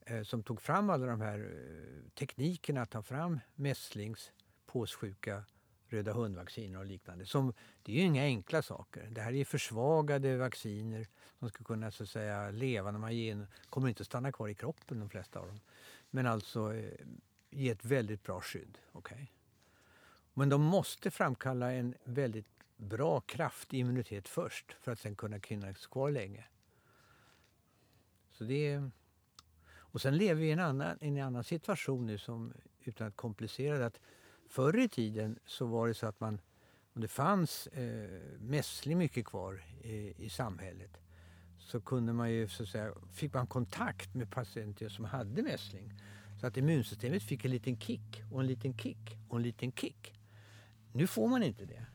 eh, 0.00 0.22
som 0.22 0.42
tog 0.42 0.62
fram 0.62 0.90
alla 0.90 1.06
de 1.06 1.20
här 1.20 1.38
eh, 1.38 2.10
teknikerna 2.10 2.82
att 2.82 2.90
ta 2.90 3.02
fram 3.02 3.40
mässlings, 3.54 4.32
påssjuka, 4.66 5.44
röda 5.88 6.12
hundvacciner 6.12 6.78
och 6.78 6.86
liknande. 6.86 7.26
Som, 7.26 7.52
det 7.82 7.92
är 7.92 7.96
ju 7.96 8.02
inga 8.02 8.22
enkla 8.22 8.62
saker. 8.62 9.08
Det 9.10 9.20
här 9.20 9.32
är 9.32 9.44
försvagade 9.44 10.36
vacciner 10.36 11.06
som 11.38 11.48
ska 11.48 11.64
kunna 11.64 11.90
så 11.90 12.02
att 12.02 12.08
säga, 12.08 12.50
leva 12.50 12.90
när 12.90 12.98
man 12.98 13.16
ger 13.16 13.32
in, 13.32 13.46
kommer 13.70 13.88
inte 13.88 14.00
att 14.00 14.06
stanna 14.06 14.32
kvar 14.32 14.48
i 14.48 14.54
kroppen 14.54 15.00
de 15.00 15.10
flesta 15.10 15.40
av 15.40 15.46
dem. 15.46 15.60
Men 16.10 16.26
alltså 16.26 16.74
eh, 16.74 16.92
ge 17.50 17.70
ett 17.70 17.84
väldigt 17.84 18.22
bra 18.22 18.40
skydd. 18.40 18.78
Okay? 18.92 19.26
Men 20.34 20.48
de 20.48 20.62
måste 20.62 21.10
framkalla 21.10 21.72
en 21.72 21.94
väldigt 22.04 22.59
bra 22.80 23.20
kraftig 23.20 23.78
immunitet 23.78 24.28
först 24.28 24.72
för 24.80 24.92
att 24.92 24.98
sen 24.98 25.16
kunna 25.16 25.40
finnas 25.40 25.86
kvar 25.86 26.10
länge. 26.10 26.44
Så 28.30 28.44
det 28.44 28.68
är, 28.68 28.90
och 29.70 30.00
sen 30.00 30.16
lever 30.16 30.40
vi 30.40 30.48
i 30.48 30.52
en 30.52 30.60
annan, 30.60 30.98
en 31.00 31.22
annan 31.22 31.44
situation 31.44 32.06
nu 32.06 32.18
som, 32.18 32.52
utan 32.84 33.06
att 33.06 33.16
komplicera 33.16 33.78
det, 33.78 33.86
att 33.86 34.00
förr 34.48 34.78
i 34.78 34.88
tiden 34.88 35.38
så 35.46 35.66
var 35.66 35.88
det 35.88 35.94
så 35.94 36.06
att 36.06 36.20
man, 36.20 36.40
om 36.92 37.00
det 37.00 37.08
fanns 37.08 37.66
eh, 37.66 38.20
mässling 38.38 38.98
mycket 38.98 39.26
kvar 39.26 39.64
i, 39.82 40.24
i 40.24 40.30
samhället 40.30 41.00
så 41.58 41.80
kunde 41.80 42.12
man 42.12 42.32
ju, 42.32 42.48
så 42.48 42.62
att 42.62 42.68
säga, 42.68 42.94
fick 43.12 43.34
man 43.34 43.46
kontakt 43.46 44.14
med 44.14 44.30
patienter 44.30 44.88
som 44.88 45.04
hade 45.04 45.42
mässling. 45.42 45.92
Så 46.40 46.46
att 46.46 46.56
immunsystemet 46.56 47.22
fick 47.22 47.44
en 47.44 47.50
liten 47.50 47.80
kick 47.80 48.22
och 48.32 48.40
en 48.40 48.46
liten 48.46 48.78
kick 48.78 49.18
och 49.28 49.36
en 49.36 49.42
liten 49.42 49.72
kick. 49.72 50.20
Nu 50.92 51.06
får 51.06 51.28
man 51.28 51.42
inte 51.42 51.64
det. 51.64 51.86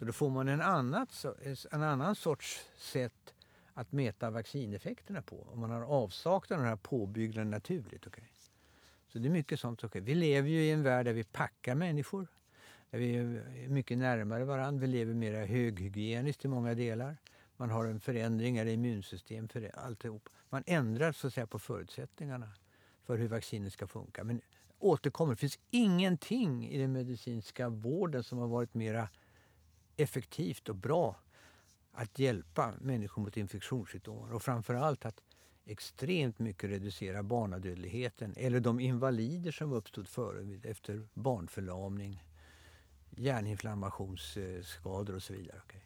Så 0.00 0.06
då 0.06 0.12
får 0.12 0.30
man 0.30 0.48
en, 0.48 0.60
annat, 0.60 1.24
en 1.70 1.82
annan 1.82 2.14
sorts 2.14 2.60
sätt 2.76 3.34
att 3.74 3.92
mäta 3.92 4.30
vaccineffekterna 4.30 5.22
på. 5.22 5.46
Om 5.52 5.60
man 5.60 5.70
har 5.70 5.82
avsaknad 5.82 6.58
av 6.58 6.62
den 6.62 6.68
här 6.68 6.76
påbyggnaden 6.76 7.50
naturligt. 7.50 8.06
Okay. 8.06 8.24
Så 9.08 9.18
det 9.18 9.28
är 9.28 9.30
mycket 9.30 9.60
sånt. 9.60 9.84
Okay. 9.84 10.00
Vi 10.02 10.14
lever 10.14 10.48
ju 10.48 10.62
i 10.62 10.70
en 10.70 10.82
värld 10.82 11.06
där 11.06 11.12
vi 11.12 11.24
packar 11.24 11.74
människor. 11.74 12.26
Där 12.90 12.98
vi 12.98 13.16
är 13.16 13.68
mycket 13.68 13.98
närmare 13.98 14.44
varandra. 14.44 14.80
Vi 14.80 14.86
lever 14.86 15.14
mer 15.14 15.46
höghygieniskt 15.46 16.44
i 16.44 16.48
många 16.48 16.74
delar. 16.74 17.16
Man 17.56 17.70
har 17.70 17.84
en 17.86 18.00
förändring 18.00 18.58
i 18.58 18.72
immunsystem 18.72 19.48
för 19.48 19.78
alltihop. 19.78 20.28
Man 20.48 20.62
ändrar 20.66 21.12
så 21.12 21.26
att 21.26 21.34
säga, 21.34 21.46
på 21.46 21.58
förutsättningarna 21.58 22.48
för 23.06 23.18
hur 23.18 23.28
vaccinet 23.28 23.72
ska 23.72 23.86
funka. 23.86 24.24
Men 24.24 24.40
återkommer, 24.78 25.32
det 25.32 25.40
finns 25.40 25.58
ingenting 25.70 26.68
i 26.68 26.78
den 26.78 26.92
medicinska 26.92 27.68
vården 27.68 28.22
som 28.22 28.38
har 28.38 28.48
varit 28.48 28.74
mera 28.74 29.08
effektivt 30.00 30.68
och 30.68 30.76
bra 30.76 31.16
att 31.92 32.18
hjälpa 32.18 32.74
människor 32.80 33.22
mot 33.22 33.36
infektionssjukdomar 33.36 34.32
och 34.32 34.42
framförallt 34.42 35.04
att 35.04 35.22
extremt 35.64 36.38
mycket 36.38 36.70
reducera 36.70 37.22
barnadödligheten 37.22 38.34
eller 38.36 38.60
de 38.60 38.80
invalider 38.80 39.52
som 39.52 39.72
uppstod 39.72 40.08
före 40.08 40.70
efter 40.70 41.08
barnförlamning, 41.14 42.24
hjärninflammationsskador 43.10 45.14
och 45.14 45.22
så 45.22 45.32
vidare. 45.32 45.60
Okay. 45.64 45.80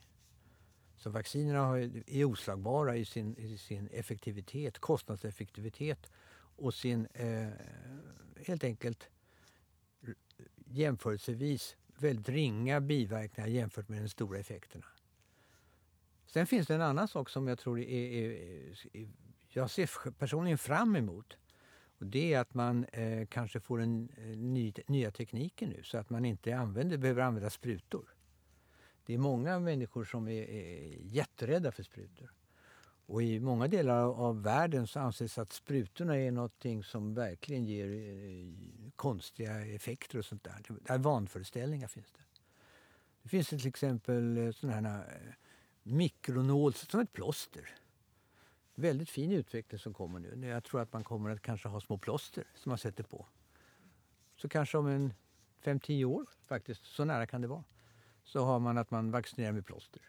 Så 0.96 1.10
vaccinerna 1.10 1.78
är 2.06 2.24
oslagbara 2.24 2.96
i 2.96 3.04
sin, 3.04 3.36
i 3.36 3.58
sin 3.58 3.88
effektivitet, 3.92 4.78
kostnadseffektivitet 4.78 6.10
och 6.56 6.74
sin 6.74 7.06
eh, 7.14 7.48
helt 8.46 8.64
enkelt 8.64 9.08
jämförelsevis 10.66 11.76
väldigt 12.02 12.28
ringa 12.28 12.80
biverkningar 12.80 13.48
jämfört 13.48 13.88
med 13.88 14.02
de 14.02 14.08
stora 14.08 14.38
effekterna. 14.38 14.86
Sen 16.26 16.46
finns 16.46 16.66
det 16.66 16.74
en 16.74 16.82
annan 16.82 17.08
sak 17.08 17.30
som 17.30 17.48
jag 17.48 17.58
tror 17.58 17.80
är, 17.80 17.84
är, 17.84 18.30
är 18.92 19.08
jag 19.48 19.70
ser 19.70 20.10
personligen 20.10 20.58
fram 20.58 20.96
emot. 20.96 21.36
Och 21.98 22.06
det 22.06 22.34
är 22.34 22.40
att 22.40 22.54
man 22.54 22.84
eh, 22.84 23.26
kanske 23.26 23.60
får 23.60 23.80
en 23.80 24.08
eh, 24.16 24.24
ny, 24.24 24.72
nya 24.86 25.10
tekniker 25.10 25.66
nu 25.66 25.82
så 25.82 25.98
att 25.98 26.10
man 26.10 26.24
inte 26.24 26.56
använder, 26.56 26.96
behöver 26.96 27.22
använda 27.22 27.50
sprutor. 27.50 28.14
Det 29.06 29.14
är 29.14 29.18
många 29.18 29.58
människor 29.58 30.04
som 30.04 30.28
är, 30.28 30.42
är 30.42 30.98
jätterädda 31.02 31.72
för 31.72 31.82
sprutor. 31.82 32.33
Och 33.06 33.22
i 33.22 33.40
många 33.40 33.68
delar 33.68 34.02
av 34.02 34.42
världen 34.42 34.86
så 34.86 35.00
anses 35.00 35.38
att 35.38 35.52
sprutorna 35.52 36.16
är 36.16 36.30
något 36.30 36.64
som 36.84 37.14
verkligen 37.14 37.64
ger 37.64 37.86
eh, 37.86 38.54
konstiga 38.96 39.66
effekter 39.66 40.18
och 40.18 40.24
sånt 40.24 40.44
där. 40.44 40.62
där 40.68 40.98
vanföreställningar 40.98 41.88
finns 41.88 42.12
det. 42.12 42.24
Det 43.22 43.28
finns 43.28 43.48
till 43.48 43.66
exempel 43.66 44.36
eh, 44.36 44.52
sådana 44.52 44.88
här 44.88 44.98
eh, 44.98 45.34
mikronål 45.82 46.74
som 46.74 47.00
ett 47.00 47.12
plåster. 47.12 47.70
Väldigt 48.74 49.10
fin 49.10 49.32
utveckling 49.32 49.78
som 49.78 49.94
kommer 49.94 50.20
nu. 50.20 50.46
Jag 50.46 50.64
tror 50.64 50.80
att 50.80 50.92
man 50.92 51.04
kommer 51.04 51.30
att 51.30 51.42
kanske 51.42 51.68
ha 51.68 51.80
små 51.80 51.98
plåster 51.98 52.44
som 52.54 52.70
man 52.70 52.78
sätter 52.78 53.04
på. 53.04 53.26
Så 54.36 54.48
kanske 54.48 54.78
om 54.78 54.86
en 54.86 55.14
5-10 55.64 56.04
år, 56.04 56.26
faktiskt, 56.46 56.84
så 56.84 57.04
nära 57.04 57.26
kan 57.26 57.40
det 57.40 57.48
vara, 57.48 57.64
så 58.22 58.44
har 58.44 58.58
man 58.58 58.78
att 58.78 58.90
man 58.90 59.10
vaccinerar 59.10 59.52
med 59.52 59.66
plåster. 59.66 60.02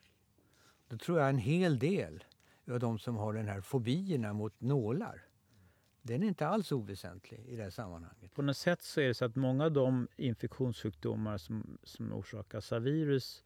Då 0.87 0.97
tror 0.97 1.19
jag 1.19 1.29
en 1.29 1.37
hel 1.37 1.79
del 1.79 2.23
de 2.65 2.99
som 2.99 3.15
har 3.15 3.33
den 3.33 3.47
här 3.47 3.61
fobierna 3.61 4.33
mot 4.33 4.61
nålar. 4.61 5.21
Den 6.01 6.23
är 6.23 6.27
inte 6.27 6.47
alls 6.47 6.71
oväsentlig 6.71 7.39
i 7.47 7.55
det 7.55 7.63
här 7.63 7.69
sammanhanget. 7.69 8.33
På 8.33 8.41
något 8.41 8.57
sätt 8.57 8.81
så 8.81 9.01
är 9.01 9.07
det 9.07 9.13
så 9.13 9.25
att 9.25 9.35
många 9.35 9.65
av 9.65 9.71
de 9.71 10.07
infektionssjukdomar 10.15 11.37
som, 11.37 11.77
som 11.83 12.13
orsakas 12.13 12.71
av 12.71 12.81
virus 12.81 13.43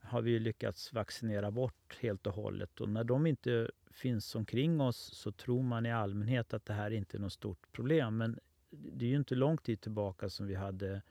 har 0.00 0.22
vi 0.22 0.38
lyckats 0.38 0.92
vaccinera 0.92 1.50
bort 1.50 1.98
helt 2.00 2.26
och 2.26 2.34
hållet. 2.34 2.80
Och 2.80 2.88
när 2.88 3.04
de 3.04 3.26
inte 3.26 3.70
finns 3.90 4.34
omkring 4.34 4.80
oss 4.80 4.96
så 4.96 5.32
tror 5.32 5.62
man 5.62 5.86
i 5.86 5.92
allmänhet 5.92 6.54
att 6.54 6.64
det 6.64 6.72
här 6.72 6.90
inte 6.90 7.16
är 7.16 7.20
något 7.20 7.32
stort 7.32 7.72
problem. 7.72 8.16
Men 8.16 8.38
det 8.70 9.04
är 9.04 9.08
ju 9.08 9.16
inte 9.16 9.34
lång 9.34 9.58
tid 9.58 9.80
tillbaka 9.80 10.30
som 10.30 10.46
vi 10.46 10.54
hade 10.54 11.02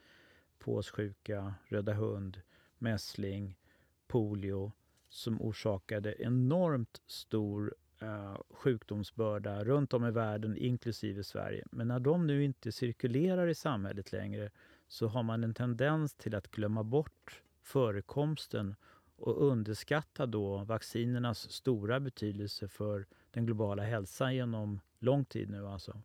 påssjuka, 0.58 1.54
röda 1.68 1.92
hund, 1.92 2.40
mässling, 2.78 3.58
polio 4.06 4.72
som 5.08 5.42
orsakade 5.42 6.22
enormt 6.22 7.02
stor 7.06 7.74
eh, 8.00 8.36
sjukdomsbörda 8.50 9.64
runt 9.64 9.92
om 9.92 10.06
i 10.06 10.10
världen, 10.10 10.56
inklusive 10.56 11.24
Sverige. 11.24 11.64
Men 11.70 11.88
när 11.88 12.00
de 12.00 12.26
nu 12.26 12.44
inte 12.44 12.72
cirkulerar 12.72 13.48
i 13.48 13.54
samhället 13.54 14.12
längre 14.12 14.50
så 14.88 15.06
har 15.06 15.22
man 15.22 15.44
en 15.44 15.54
tendens 15.54 16.14
till 16.14 16.34
att 16.34 16.50
glömma 16.50 16.84
bort 16.84 17.42
förekomsten 17.62 18.74
och 19.16 19.46
underskatta 19.46 20.26
då 20.26 20.58
vaccinernas 20.58 21.50
stora 21.50 22.00
betydelse 22.00 22.68
för 22.68 23.06
den 23.30 23.46
globala 23.46 23.82
hälsan 23.82 24.34
genom 24.34 24.80
lång 24.98 25.24
tid 25.24 25.50
nu. 25.50 25.66
Alltså. 25.66 26.02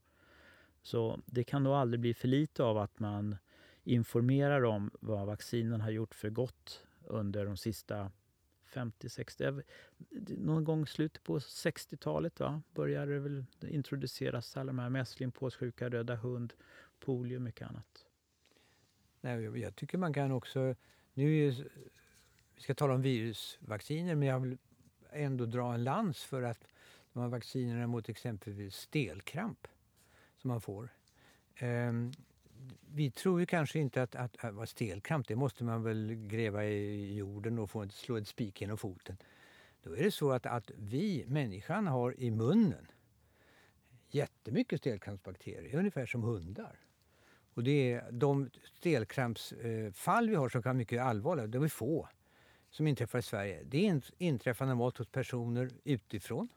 Så 0.82 1.20
det 1.26 1.44
kan 1.44 1.64
nog 1.64 1.74
aldrig 1.74 2.00
bli 2.00 2.14
för 2.14 2.28
lite 2.28 2.64
av 2.64 2.78
att 2.78 3.00
man 3.00 3.38
informerar 3.84 4.64
om 4.64 4.92
vad 5.00 5.28
vaccinen 5.28 5.82
har 5.82 5.92
gjort 5.92 6.16
för 6.16 6.30
gott 6.30 6.86
under 7.08 7.46
de 7.46 7.58
sista 7.58 8.12
50-60. 8.72 9.64
Någon 10.38 10.64
gång 10.64 10.84
i 10.84 10.86
slutet 10.86 11.24
på 11.24 11.40
60-talet 11.40 12.40
va? 12.40 12.62
började 12.74 13.14
det 13.14 13.20
väl 13.20 13.46
introduceras 13.62 14.58
alla 14.58 14.68
de 14.68 14.80
här 14.80 14.90
mässling, 14.90 15.32
påssjuka, 15.32 15.90
röda 15.90 16.16
hund, 16.16 16.54
polio 17.00 17.36
och 17.36 17.42
mycket 17.42 17.68
annat. 17.68 18.06
Nej, 19.22 19.60
jag 19.60 19.76
tycker 19.76 19.98
man 19.98 20.14
kan 20.14 20.32
också... 20.32 20.76
Nu 21.14 21.48
är, 21.48 21.52
vi 22.56 22.62
ska 22.62 22.76
tala 22.76 22.94
om 22.94 23.02
virusvacciner, 23.02 24.16
men 24.16 24.28
jag 24.28 24.40
vill 24.40 24.58
ändå 25.12 25.46
dra 25.46 25.74
en 25.74 25.84
lans 25.84 26.24
för 26.24 26.42
att 26.42 26.68
de 27.14 27.20
här 27.20 27.30
vaccinerna 27.30 27.88
mot 27.88 28.10
exempelvis 28.10 28.76
stelkramp 28.76 29.68
som 30.38 30.48
man 30.48 30.62
får. 30.62 30.90
Um, 31.62 32.12
vi 32.94 33.12
tror 33.12 33.40
ju 33.40 33.46
kanske 33.46 33.80
inte 33.80 34.04
att, 34.04 34.16
att, 34.16 34.46
att 34.46 34.54
vara 34.54 34.66
stelkramp, 34.66 35.28
det 35.28 35.36
måste 35.36 35.64
man 35.64 35.84
väl 35.84 36.14
gräva 36.16 36.66
i 36.66 37.16
jorden 37.16 37.60
och 37.60 37.70
få 37.70 37.90
slå 37.90 38.18
ett 38.18 38.28
spik 38.28 38.62
genom 38.62 38.78
foten. 38.78 39.18
Då 39.84 39.96
är 39.96 40.04
det 40.04 40.12
så 40.12 40.32
att, 40.32 40.46
att 40.46 40.72
vi, 40.78 41.26
människan, 41.28 41.88
har 41.88 42.20
i 42.20 42.32
munnen 42.32 42.88
jättemycket 44.10 44.80
stelkrampsbakterier, 44.80 45.80
ungefär 45.80 46.06
som 46.06 46.24
hundar. 46.24 46.80
Och 47.54 47.64
det 47.64 47.94
är 47.94 48.12
de 48.12 48.50
stelkrampsfall 48.78 50.26
eh, 50.26 50.30
vi 50.30 50.36
har 50.36 50.50
som 50.50 50.64
kan 50.64 50.70
vara 50.70 50.78
mycket 50.78 51.02
allvarliga, 51.02 51.48
de 51.48 51.64
är 51.64 51.68
få 51.68 52.08
som 52.70 52.88
inträffar 52.88 53.20
i 53.20 53.22
Sverige. 53.22 53.64
Det 53.64 54.02
inträffar 54.18 54.66
normalt 54.66 54.98
hos 54.98 55.08
personer 55.08 55.70
utifrån 55.84 56.48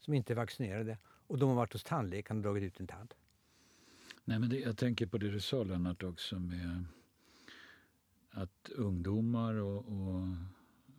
som 0.00 0.14
inte 0.14 0.32
är 0.32 0.34
vaccinerade 0.34 0.98
och 1.04 1.38
de 1.38 1.48
har 1.48 1.56
varit 1.56 1.72
hos 1.72 1.84
tandläkaren 1.84 2.38
och 2.38 2.42
dragit 2.42 2.62
ut 2.62 2.80
en 2.80 2.86
tand. 2.86 3.14
Nej, 4.28 4.38
men 4.38 4.50
det, 4.50 4.58
jag 4.58 4.76
tänker 4.76 5.06
på 5.06 5.18
det 5.18 5.30
du 5.30 5.40
sa 5.40 5.64
Lennart 5.64 6.02
också 6.02 6.38
med 6.38 6.84
att 8.30 8.70
ungdomar 8.74 9.54
och, 9.54 9.76
och 9.76 10.26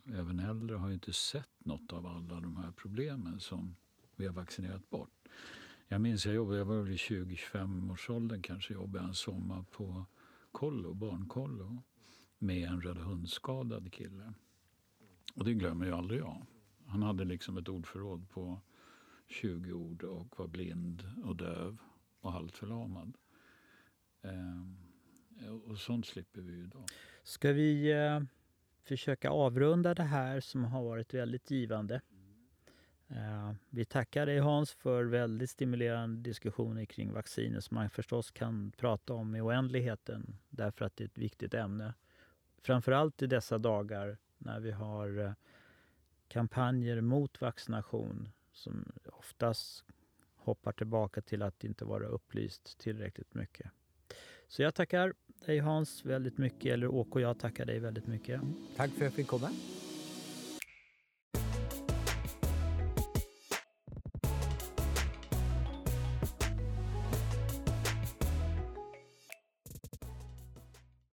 även 0.04 0.40
äldre 0.40 0.76
har 0.76 0.90
inte 0.90 1.12
sett 1.12 1.64
något 1.64 1.92
av 1.92 2.06
alla 2.06 2.40
de 2.40 2.56
här 2.56 2.72
problemen 2.72 3.40
som 3.40 3.76
vi 4.16 4.26
har 4.26 4.32
vaccinerat 4.32 4.90
bort. 4.90 5.28
Jag 5.88 6.00
minns 6.00 6.26
jag 6.26 6.34
jobbade, 6.34 6.58
jag 6.58 6.64
var 6.64 6.90
i 6.90 6.96
20-25 6.96 7.92
årsåldern 7.92 8.42
kanske, 8.42 8.74
jobbade 8.74 9.04
en 9.04 9.14
sommar 9.14 9.62
på 9.62 10.04
kollo, 10.52 10.94
barnkollo 10.94 11.82
med 12.38 12.68
en 12.68 12.80
röda 12.80 13.00
hundskadad 13.00 13.92
kille. 13.92 14.32
Och 15.34 15.44
det 15.44 15.54
glömmer 15.54 15.86
ju 15.86 15.92
aldrig 15.92 16.20
jag. 16.20 16.46
Han 16.86 17.02
hade 17.02 17.24
liksom 17.24 17.56
ett 17.56 17.68
ordförråd 17.68 18.30
på 18.30 18.60
20 19.26 19.72
ord 19.72 20.02
och 20.02 20.38
var 20.38 20.48
blind 20.48 21.12
och 21.24 21.36
döv 21.36 21.78
och 22.20 22.32
halvt 22.32 22.56
förlamad. 22.56 23.16
Eh, 24.22 25.50
och 25.70 25.78
sånt 25.78 26.06
slipper 26.06 26.40
vi 26.40 26.52
ju 26.52 26.64
idag. 26.64 26.84
Ska 27.22 27.52
vi 27.52 27.92
eh, 27.92 28.20
försöka 28.82 29.30
avrunda 29.30 29.94
det 29.94 30.02
här 30.02 30.40
som 30.40 30.64
har 30.64 30.82
varit 30.82 31.14
väldigt 31.14 31.50
givande? 31.50 32.00
Eh, 33.08 33.52
vi 33.70 33.84
tackar 33.84 34.26
dig 34.26 34.38
Hans 34.38 34.72
för 34.72 35.04
väldigt 35.04 35.50
stimulerande 35.50 36.20
diskussioner 36.20 36.84
kring 36.84 37.12
vacciner 37.12 37.60
som 37.60 37.74
man 37.74 37.90
förstås 37.90 38.30
kan 38.30 38.72
prata 38.76 39.12
om 39.14 39.36
i 39.36 39.40
oändligheten 39.40 40.36
därför 40.48 40.84
att 40.84 40.96
det 40.96 41.04
är 41.04 41.08
ett 41.08 41.18
viktigt 41.18 41.54
ämne. 41.54 41.94
Framförallt 42.62 43.22
i 43.22 43.26
dessa 43.26 43.58
dagar 43.58 44.18
när 44.38 44.60
vi 44.60 44.70
har 44.70 45.18
eh, 45.18 45.32
kampanjer 46.28 47.00
mot 47.00 47.40
vaccination 47.40 48.28
som 48.52 48.92
oftast 49.06 49.84
hoppar 50.36 50.72
tillbaka 50.72 51.20
till 51.20 51.42
att 51.42 51.64
inte 51.64 51.84
vara 51.84 52.06
upplyst 52.06 52.78
tillräckligt 52.78 53.34
mycket. 53.34 53.70
Så 54.50 54.62
jag 54.62 54.74
tackar 54.74 55.12
dig 55.46 55.58
Hans 55.58 56.04
väldigt 56.04 56.38
mycket, 56.38 56.72
eller 56.72 56.88
Åke 56.88 57.10
och 57.10 57.20
jag 57.20 57.38
tackar 57.38 57.66
dig 57.66 57.78
väldigt 57.78 58.06
mycket. 58.06 58.40
Tack 58.76 58.90
för 58.90 58.96
att 58.96 59.02
jag 59.02 59.12
fick 59.12 59.26
komma. 59.26 59.50